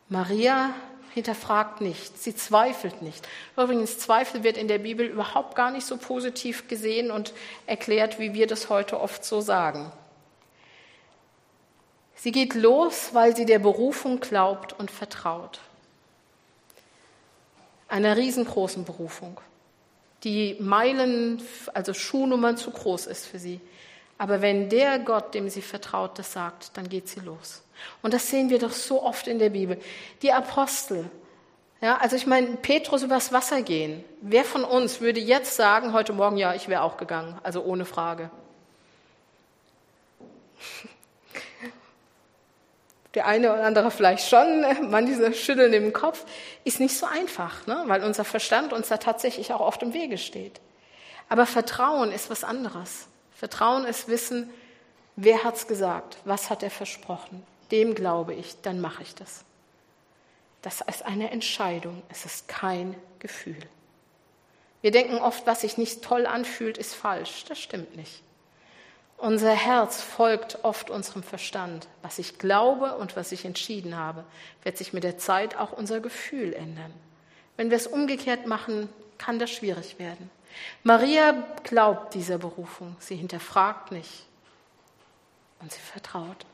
Maria 0.07 0.75
hinterfragt 1.15 1.81
nicht, 1.81 2.21
sie 2.21 2.35
zweifelt 2.35 3.01
nicht. 3.01 3.27
Übrigens, 3.57 3.97
Zweifel 3.97 4.43
wird 4.43 4.57
in 4.57 4.67
der 4.67 4.77
Bibel 4.77 5.07
überhaupt 5.07 5.55
gar 5.55 5.71
nicht 5.71 5.87
so 5.87 5.97
positiv 5.97 6.67
gesehen 6.67 7.09
und 7.09 7.33
erklärt, 7.65 8.19
wie 8.19 8.35
wir 8.35 8.45
das 8.45 8.69
heute 8.69 9.01
oft 9.01 9.25
so 9.25 9.41
sagen. 9.41 9.91
Sie 12.13 12.31
geht 12.31 12.53
los, 12.53 13.09
weil 13.13 13.35
sie 13.35 13.47
der 13.47 13.57
Berufung 13.57 14.19
glaubt 14.19 14.71
und 14.71 14.91
vertraut. 14.91 15.61
Einer 17.95 18.17
riesengroßen 18.17 18.83
Berufung, 18.83 19.39
die 20.25 20.57
Meilen, 20.59 21.41
also 21.73 21.93
Schuhnummern 21.93 22.57
zu 22.57 22.71
groß 22.71 23.05
ist 23.05 23.25
für 23.25 23.39
sie. 23.39 23.61
Aber 24.17 24.41
wenn 24.41 24.67
der 24.67 24.99
Gott, 24.99 25.33
dem 25.33 25.47
sie 25.47 25.61
vertraut, 25.61 26.19
das 26.19 26.33
sagt, 26.33 26.75
dann 26.75 26.89
geht 26.89 27.07
sie 27.07 27.21
los. 27.21 27.63
Und 28.01 28.13
das 28.13 28.29
sehen 28.29 28.49
wir 28.49 28.59
doch 28.59 28.73
so 28.73 29.01
oft 29.01 29.29
in 29.29 29.39
der 29.39 29.51
Bibel. 29.51 29.79
Die 30.23 30.33
Apostel, 30.33 31.09
ja, 31.79 31.95
also 31.95 32.17
ich 32.17 32.27
meine, 32.27 32.57
Petrus 32.57 33.01
übers 33.01 33.31
Wasser 33.31 33.61
gehen. 33.61 34.03
Wer 34.19 34.43
von 34.43 34.65
uns 34.65 34.99
würde 34.99 35.21
jetzt 35.21 35.55
sagen, 35.55 35.93
heute 35.93 36.11
Morgen, 36.11 36.35
ja, 36.35 36.53
ich 36.53 36.67
wäre 36.67 36.81
auch 36.81 36.97
gegangen, 36.97 37.39
also 37.43 37.63
ohne 37.63 37.85
Frage. 37.85 38.29
Der 43.15 43.25
eine 43.25 43.53
oder 43.53 43.63
andere 43.63 43.91
vielleicht 43.91 44.27
schon, 44.27 44.65
manche 44.89 45.33
schütteln 45.33 45.73
im 45.73 45.93
Kopf, 45.93 46.25
ist 46.63 46.79
nicht 46.79 46.97
so 46.97 47.05
einfach, 47.05 47.65
ne? 47.65 47.83
weil 47.87 48.03
unser 48.03 48.25
Verstand 48.25 48.73
uns 48.73 48.89
da 48.89 48.97
tatsächlich 48.97 49.53
auch 49.53 49.61
oft 49.61 49.81
im 49.81 49.93
Wege 49.93 50.17
steht. 50.17 50.59
Aber 51.29 51.45
Vertrauen 51.45 52.11
ist 52.11 52.29
was 52.29 52.43
anderes. 52.43 53.07
Vertrauen 53.33 53.85
ist 53.85 54.07
Wissen, 54.07 54.49
wer 55.15 55.43
hat's 55.43 55.67
gesagt, 55.67 56.17
was 56.25 56.49
hat 56.49 56.61
er 56.61 56.69
versprochen, 56.69 57.43
dem 57.71 57.95
glaube 57.95 58.33
ich, 58.33 58.61
dann 58.61 58.79
mache 58.79 59.03
ich 59.03 59.15
das. 59.15 59.43
Das 60.61 60.81
ist 60.81 61.05
eine 61.05 61.31
Entscheidung, 61.31 62.01
es 62.09 62.25
ist 62.25 62.47
kein 62.47 62.95
Gefühl. 63.19 63.57
Wir 64.81 64.91
denken 64.91 65.17
oft, 65.17 65.47
was 65.47 65.61
sich 65.61 65.77
nicht 65.77 66.03
toll 66.03 66.27
anfühlt, 66.27 66.77
ist 66.77 66.93
falsch. 66.93 67.45
Das 67.47 67.59
stimmt 67.59 67.95
nicht. 67.95 68.21
Unser 69.17 69.51
Herz 69.51 70.01
folgt 70.01 70.63
oft 70.63 70.89
unserem 70.89 71.23
Verstand. 71.23 71.87
Was 72.01 72.19
ich 72.19 72.37
glaube 72.37 72.97
und 72.97 73.15
was 73.15 73.31
ich 73.31 73.45
entschieden 73.45 73.97
habe, 73.97 74.23
wird 74.63 74.77
sich 74.77 74.93
mit 74.93 75.03
der 75.03 75.17
Zeit 75.17 75.57
auch 75.57 75.71
unser 75.71 76.01
Gefühl 76.01 76.53
ändern. 76.53 76.93
Wenn 77.57 77.69
wir 77.69 77.77
es 77.77 77.87
umgekehrt 77.87 78.45
machen, 78.45 78.89
kann 79.17 79.39
das 79.39 79.51
schwierig 79.51 79.99
werden. 79.99 80.29
Maria 80.83 81.43
glaubt 81.63 82.13
dieser 82.13 82.37
Berufung. 82.37 82.95
Sie 82.99 83.15
hinterfragt 83.15 83.91
nicht. 83.91 84.25
Und 85.61 85.71
sie 85.71 85.79
vertraut. 85.79 86.45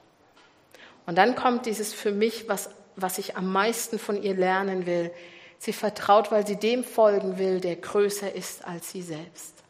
Und 1.05 1.17
dann 1.17 1.35
kommt 1.35 1.65
dieses 1.65 1.93
für 1.93 2.11
mich, 2.11 2.47
was, 2.47 2.69
was 2.95 3.17
ich 3.17 3.35
am 3.35 3.51
meisten 3.51 3.97
von 3.97 4.21
ihr 4.21 4.35
lernen 4.35 4.85
will. 4.85 5.11
Sie 5.57 5.73
vertraut, 5.73 6.31
weil 6.31 6.45
sie 6.45 6.55
dem 6.55 6.83
folgen 6.83 7.37
will, 7.37 7.59
der 7.59 7.75
größer 7.75 8.33
ist 8.33 8.65
als 8.65 8.91
sie 8.91 9.01
selbst. 9.01 9.60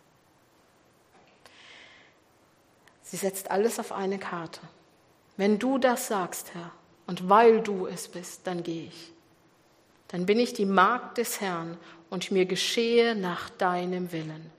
Sie 3.12 3.18
setzt 3.18 3.52
alles 3.52 3.78
auf 3.78 3.92
eine 3.92 4.18
Karte. 4.18 4.62
Wenn 5.36 5.60
du 5.60 5.78
das 5.78 6.08
sagst, 6.08 6.54
Herr, 6.54 6.72
und 7.08 7.28
weil 7.28 7.60
du 7.60 7.86
es 7.86 8.08
bist, 8.08 8.48
dann 8.48 8.64
gehe 8.64 8.86
ich. 8.86 9.12
Dann 10.08 10.26
bin 10.26 10.40
ich 10.40 10.54
die 10.54 10.66
Magd 10.66 11.18
des 11.18 11.42
Herrn 11.42 11.78
und 12.10 12.32
mir 12.32 12.46
geschehe 12.46 13.14
nach 13.14 13.50
deinem 13.50 14.14
Willen. 14.14 14.50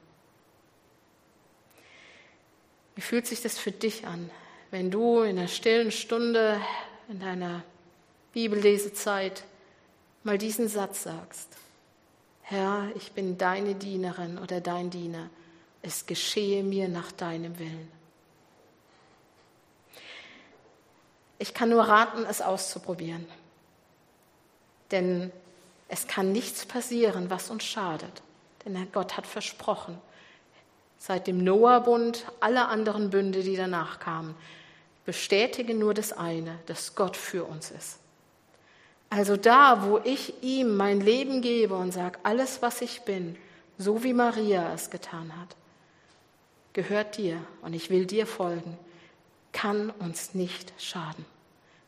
Wie 2.95 3.01
fühlt 3.01 3.27
sich 3.27 3.41
das 3.41 3.57
für 3.57 3.73
dich 3.73 4.07
an, 4.07 4.31
wenn 4.71 4.91
du 4.91 5.23
in 5.23 5.37
der 5.37 5.49
stillen 5.49 5.91
Stunde, 5.91 6.61
in 7.09 7.21
deiner 7.21 7.63
Bibellesezeit 8.35 9.45
mal 10.25 10.37
diesen 10.37 10.69
Satz 10.69 11.05
sagst? 11.05 11.49
Herr, 12.43 12.91
ich 12.97 13.13
bin 13.13 13.39
deine 13.39 13.75
Dienerin 13.75 14.37
oder 14.37 14.61
dein 14.61 14.91
Diener. 14.91 15.31
Es 15.81 16.05
geschehe 16.05 16.63
mir 16.63 16.89
nach 16.89 17.13
deinem 17.13 17.59
Willen. 17.59 18.02
Ich 21.43 21.55
kann 21.55 21.71
nur 21.71 21.83
raten, 21.83 22.25
es 22.25 22.41
auszuprobieren. 22.41 23.27
Denn 24.93 25.33
es 25.89 26.07
kann 26.07 26.31
nichts 26.31 26.67
passieren, 26.67 27.31
was 27.31 27.51
uns 27.51 27.65
schadet. 27.65 28.23
Denn 28.65 28.87
Gott 28.93 29.17
hat 29.17 29.27
versprochen, 29.27 29.99
seit 30.99 31.27
dem 31.27 31.43
Noah-Bund, 31.43 32.27
alle 32.39 32.69
anderen 32.69 33.11
Bünde, 33.11 33.43
die 33.43 33.57
danach 33.57 33.99
kamen, 33.99 34.37
bestätigen 35.05 35.81
nur 35.81 35.95
das 35.95 36.13
eine, 36.13 36.61
dass 36.67 36.95
Gott 36.95 37.17
für 37.17 37.43
uns 37.43 37.73
ist. 37.73 37.99
Also 39.11 39.37
da, 39.37 39.85
wo 39.85 39.99
ich 39.99 40.45
ihm 40.45 40.77
mein 40.77 41.01
Leben 41.01 41.43
gebe 41.43 41.75
und 41.75 41.91
sage, 41.91 42.21
alles, 42.23 42.63
was 42.63 42.83
ich 42.83 43.01
bin, 43.03 43.37
so 43.79 44.05
wie 44.05 44.13
Maria 44.13 44.73
es 44.73 44.91
getan 44.91 45.37
hat, 45.41 45.57
gehört 46.73 47.17
dir 47.17 47.45
und 47.63 47.75
ich 47.75 47.91
will 47.91 48.07
dir 48.07 48.29
folgen, 48.29 48.79
kann 49.51 49.91
uns 49.91 50.35
nicht 50.35 50.73
schaden. 50.79 51.32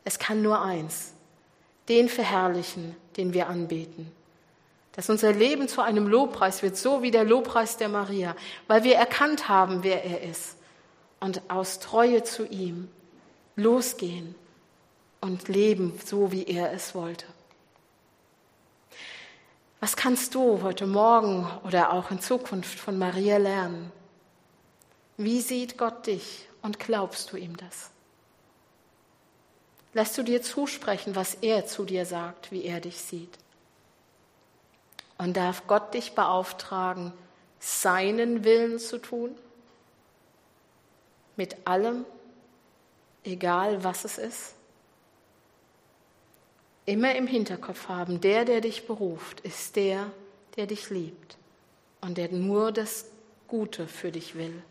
Es 0.05 0.19
kann 0.19 0.41
nur 0.41 0.61
eins, 0.61 1.11
den 1.89 2.07
verherrlichen, 2.07 2.95
den 3.17 3.33
wir 3.33 3.49
anbeten. 3.49 4.11
Dass 4.93 5.09
unser 5.09 5.33
Leben 5.33 5.67
zu 5.67 5.81
einem 5.81 6.07
Lobpreis 6.07 6.63
wird, 6.63 6.77
so 6.77 7.01
wie 7.01 7.11
der 7.11 7.25
Lobpreis 7.25 7.75
der 7.75 7.89
Maria, 7.89 8.35
weil 8.67 8.85
wir 8.85 8.95
erkannt 8.95 9.49
haben, 9.49 9.83
wer 9.83 10.05
er 10.05 10.21
ist 10.21 10.55
und 11.19 11.41
aus 11.49 11.79
Treue 11.79 12.23
zu 12.23 12.45
ihm 12.45 12.87
losgehen 13.55 14.35
und 15.21 15.47
leben, 15.47 15.99
so 16.05 16.31
wie 16.31 16.45
er 16.45 16.71
es 16.71 16.93
wollte. 16.93 17.25
Was 19.79 19.95
kannst 19.95 20.35
du 20.35 20.61
heute 20.61 20.87
Morgen 20.87 21.47
oder 21.63 21.93
auch 21.93 22.11
in 22.11 22.19
Zukunft 22.19 22.79
von 22.79 22.97
Maria 22.97 23.37
lernen? 23.37 23.91
Wie 25.17 25.41
sieht 25.41 25.77
Gott 25.77 26.07
dich 26.07 26.47
und 26.61 26.79
glaubst 26.79 27.31
du 27.31 27.37
ihm 27.37 27.55
das? 27.57 27.91
Lässt 29.95 30.17
du 30.17 30.23
dir 30.23 30.41
zusprechen, 30.41 31.15
was 31.15 31.35
er 31.35 31.67
zu 31.67 31.85
dir 31.85 32.05
sagt, 32.05 32.51
wie 32.51 32.65
er 32.65 32.81
dich 32.81 32.97
sieht? 32.97 33.29
Und 35.17 35.37
darf 35.37 35.67
Gott 35.67 35.93
dich 35.93 36.11
beauftragen, 36.11 37.13
seinen 37.61 38.43
Willen 38.43 38.77
zu 38.77 38.97
tun? 38.97 39.33
Mit 41.37 41.55
allem, 41.65 42.03
egal 43.23 43.85
was 43.85 44.03
es 44.03 44.17
ist? 44.17 44.55
Immer 46.85 47.15
im 47.15 47.25
Hinterkopf 47.25 47.87
haben, 47.87 48.19
der, 48.19 48.43
der 48.43 48.59
dich 48.59 48.87
beruft, 48.87 49.39
ist 49.39 49.77
der, 49.77 50.11
der 50.57 50.67
dich 50.67 50.89
liebt 50.89 51.37
und 52.01 52.17
der 52.17 52.29
nur 52.33 52.73
das 52.73 53.05
Gute 53.47 53.87
für 53.87 54.11
dich 54.11 54.35
will. 54.35 54.61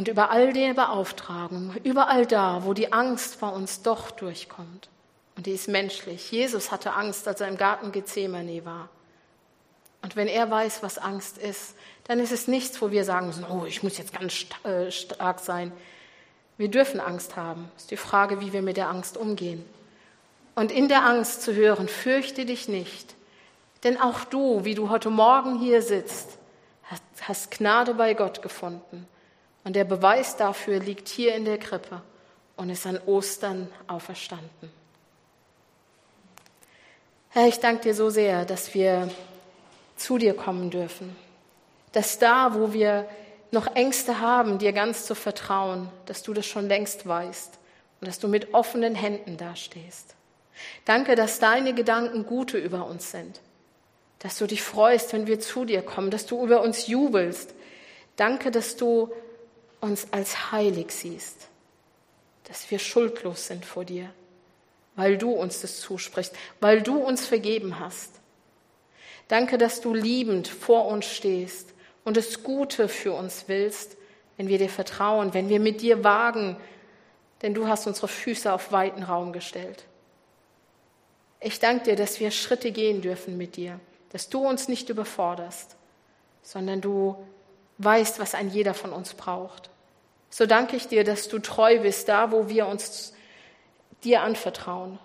Und 0.00 0.08
über 0.08 0.30
all 0.30 0.54
die 0.54 0.72
Beauftragung, 0.72 1.74
überall 1.84 2.24
da, 2.24 2.64
wo 2.64 2.72
die 2.72 2.90
Angst 2.90 3.38
bei 3.38 3.48
uns 3.50 3.82
doch 3.82 4.10
durchkommt, 4.10 4.88
und 5.36 5.44
die 5.44 5.50
ist 5.50 5.68
menschlich. 5.68 6.30
Jesus 6.30 6.72
hatte 6.72 6.94
Angst, 6.94 7.28
als 7.28 7.42
er 7.42 7.48
im 7.48 7.58
Garten 7.58 7.92
Gethsemane 7.92 8.64
war. 8.64 8.88
Und 10.00 10.16
wenn 10.16 10.26
er 10.26 10.50
weiß, 10.50 10.82
was 10.82 10.96
Angst 10.96 11.36
ist, 11.36 11.74
dann 12.04 12.18
ist 12.18 12.32
es 12.32 12.48
nichts, 12.48 12.80
wo 12.80 12.90
wir 12.90 13.04
sagen 13.04 13.26
müssen, 13.26 13.44
oh, 13.44 13.66
ich 13.66 13.82
muss 13.82 13.98
jetzt 13.98 14.18
ganz 14.18 14.46
äh, 14.64 14.90
stark 14.90 15.38
sein. 15.38 15.70
Wir 16.56 16.70
dürfen 16.70 16.98
Angst 16.98 17.36
haben. 17.36 17.70
Es 17.76 17.82
ist 17.82 17.90
die 17.90 17.98
Frage, 17.98 18.40
wie 18.40 18.54
wir 18.54 18.62
mit 18.62 18.78
der 18.78 18.88
Angst 18.88 19.18
umgehen. 19.18 19.66
Und 20.54 20.72
in 20.72 20.88
der 20.88 21.04
Angst 21.04 21.42
zu 21.42 21.54
hören, 21.54 21.88
fürchte 21.88 22.46
dich 22.46 22.68
nicht. 22.68 23.14
Denn 23.84 24.00
auch 24.00 24.24
du, 24.24 24.64
wie 24.64 24.74
du 24.74 24.88
heute 24.88 25.10
Morgen 25.10 25.58
hier 25.58 25.82
sitzt, 25.82 26.38
hast 27.20 27.50
Gnade 27.50 27.92
bei 27.92 28.14
Gott 28.14 28.40
gefunden. 28.40 29.06
Und 29.64 29.76
der 29.76 29.84
Beweis 29.84 30.36
dafür 30.36 30.78
liegt 30.78 31.08
hier 31.08 31.34
in 31.34 31.44
der 31.44 31.58
Krippe 31.58 32.02
und 32.56 32.70
ist 32.70 32.86
an 32.86 32.98
Ostern 33.06 33.68
auferstanden. 33.86 34.70
Herr, 37.30 37.46
ich 37.46 37.60
danke 37.60 37.82
dir 37.82 37.94
so 37.94 38.10
sehr, 38.10 38.44
dass 38.44 38.74
wir 38.74 39.10
zu 39.96 40.18
dir 40.18 40.34
kommen 40.34 40.70
dürfen. 40.70 41.14
Dass 41.92 42.18
da, 42.18 42.54
wo 42.54 42.72
wir 42.72 43.08
noch 43.52 43.74
Ängste 43.76 44.20
haben, 44.20 44.58
dir 44.58 44.72
ganz 44.72 45.06
zu 45.06 45.14
vertrauen, 45.14 45.88
dass 46.06 46.22
du 46.22 46.32
das 46.32 46.46
schon 46.46 46.68
längst 46.68 47.06
weißt 47.06 47.58
und 48.00 48.06
dass 48.06 48.18
du 48.18 48.28
mit 48.28 48.54
offenen 48.54 48.94
Händen 48.94 49.36
dastehst. 49.36 50.14
Danke, 50.84 51.14
dass 51.14 51.38
deine 51.38 51.74
Gedanken 51.74 52.26
gute 52.26 52.58
über 52.58 52.86
uns 52.86 53.10
sind, 53.10 53.40
dass 54.18 54.38
du 54.38 54.46
dich 54.46 54.62
freust, 54.62 55.12
wenn 55.12 55.26
wir 55.26 55.40
zu 55.40 55.64
dir 55.64 55.82
kommen, 55.82 56.10
dass 56.10 56.26
du 56.26 56.44
über 56.44 56.62
uns 56.62 56.86
jubelst. 56.86 57.54
Danke, 58.16 58.50
dass 58.50 58.76
du 58.76 59.12
uns 59.80 60.12
als 60.12 60.52
heilig 60.52 60.90
siehst, 60.92 61.48
dass 62.44 62.70
wir 62.70 62.78
schuldlos 62.78 63.46
sind 63.46 63.64
vor 63.64 63.84
dir, 63.84 64.10
weil 64.96 65.16
du 65.18 65.32
uns 65.32 65.60
das 65.60 65.80
zusprichst, 65.80 66.34
weil 66.60 66.82
du 66.82 66.98
uns 66.98 67.26
vergeben 67.26 67.78
hast. 67.78 68.10
Danke, 69.28 69.58
dass 69.58 69.80
du 69.80 69.94
liebend 69.94 70.48
vor 70.48 70.86
uns 70.86 71.06
stehst 71.06 71.72
und 72.04 72.16
das 72.16 72.42
Gute 72.42 72.88
für 72.88 73.12
uns 73.12 73.44
willst, 73.46 73.96
wenn 74.36 74.48
wir 74.48 74.58
dir 74.58 74.68
vertrauen, 74.68 75.34
wenn 75.34 75.48
wir 75.48 75.60
mit 75.60 75.80
dir 75.82 76.02
wagen, 76.02 76.56
denn 77.42 77.54
du 77.54 77.68
hast 77.68 77.86
unsere 77.86 78.08
Füße 78.08 78.52
auf 78.52 78.72
weiten 78.72 79.02
Raum 79.02 79.32
gestellt. 79.32 79.84
Ich 81.40 81.58
danke 81.58 81.84
dir, 81.84 81.96
dass 81.96 82.20
wir 82.20 82.30
Schritte 82.30 82.72
gehen 82.72 83.00
dürfen 83.00 83.38
mit 83.38 83.56
dir, 83.56 83.80
dass 84.10 84.28
du 84.28 84.46
uns 84.46 84.68
nicht 84.68 84.88
überforderst, 84.88 85.76
sondern 86.42 86.80
du 86.80 87.16
weißt, 87.84 88.18
was 88.18 88.34
ein 88.34 88.50
jeder 88.50 88.74
von 88.74 88.92
uns 88.92 89.14
braucht. 89.14 89.70
So 90.28 90.46
danke 90.46 90.76
ich 90.76 90.86
dir, 90.88 91.02
dass 91.02 91.28
du 91.28 91.38
treu 91.38 91.80
bist, 91.80 92.08
da 92.08 92.30
wo 92.30 92.48
wir 92.48 92.66
uns 92.66 93.12
dir 94.04 94.22
anvertrauen. 94.22 94.98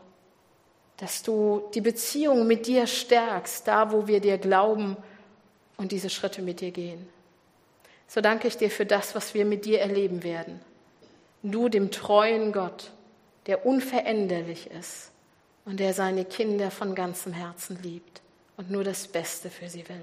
Dass 0.97 1.23
du 1.23 1.69
die 1.73 1.81
Beziehung 1.81 2.47
mit 2.47 2.67
dir 2.67 2.88
stärkst, 2.88 3.67
da 3.67 3.91
wo 3.91 4.07
wir 4.07 4.19
dir 4.19 4.38
glauben 4.38 4.97
und 5.77 5.91
diese 5.91 6.09
Schritte 6.09 6.41
mit 6.41 6.61
dir 6.61 6.71
gehen. 6.71 7.07
So 8.07 8.21
danke 8.21 8.47
ich 8.47 8.57
dir 8.57 8.69
für 8.69 8.85
das, 8.85 9.15
was 9.15 9.33
wir 9.33 9.45
mit 9.45 9.65
dir 9.65 9.81
erleben 9.81 10.23
werden. 10.23 10.59
Du, 11.43 11.69
dem 11.69 11.91
treuen 11.91 12.51
Gott, 12.51 12.91
der 13.47 13.65
unveränderlich 13.65 14.69
ist 14.71 15.11
und 15.65 15.79
der 15.79 15.93
seine 15.93 16.25
Kinder 16.25 16.71
von 16.71 16.95
ganzem 16.95 17.33
Herzen 17.33 17.81
liebt 17.81 18.21
und 18.57 18.71
nur 18.71 18.83
das 18.83 19.07
Beste 19.07 19.49
für 19.49 19.69
sie 19.69 19.88
will. 19.89 20.01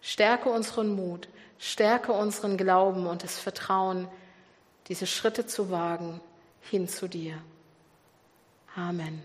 Stärke 0.00 0.48
unseren 0.48 0.94
Mut, 0.94 1.28
stärke 1.58 2.12
unseren 2.12 2.56
Glauben 2.56 3.06
und 3.06 3.22
das 3.22 3.38
Vertrauen, 3.38 4.08
diese 4.88 5.06
Schritte 5.06 5.46
zu 5.46 5.70
wagen 5.70 6.20
hin 6.60 6.88
zu 6.88 7.08
dir. 7.08 7.34
Amen. 8.74 9.22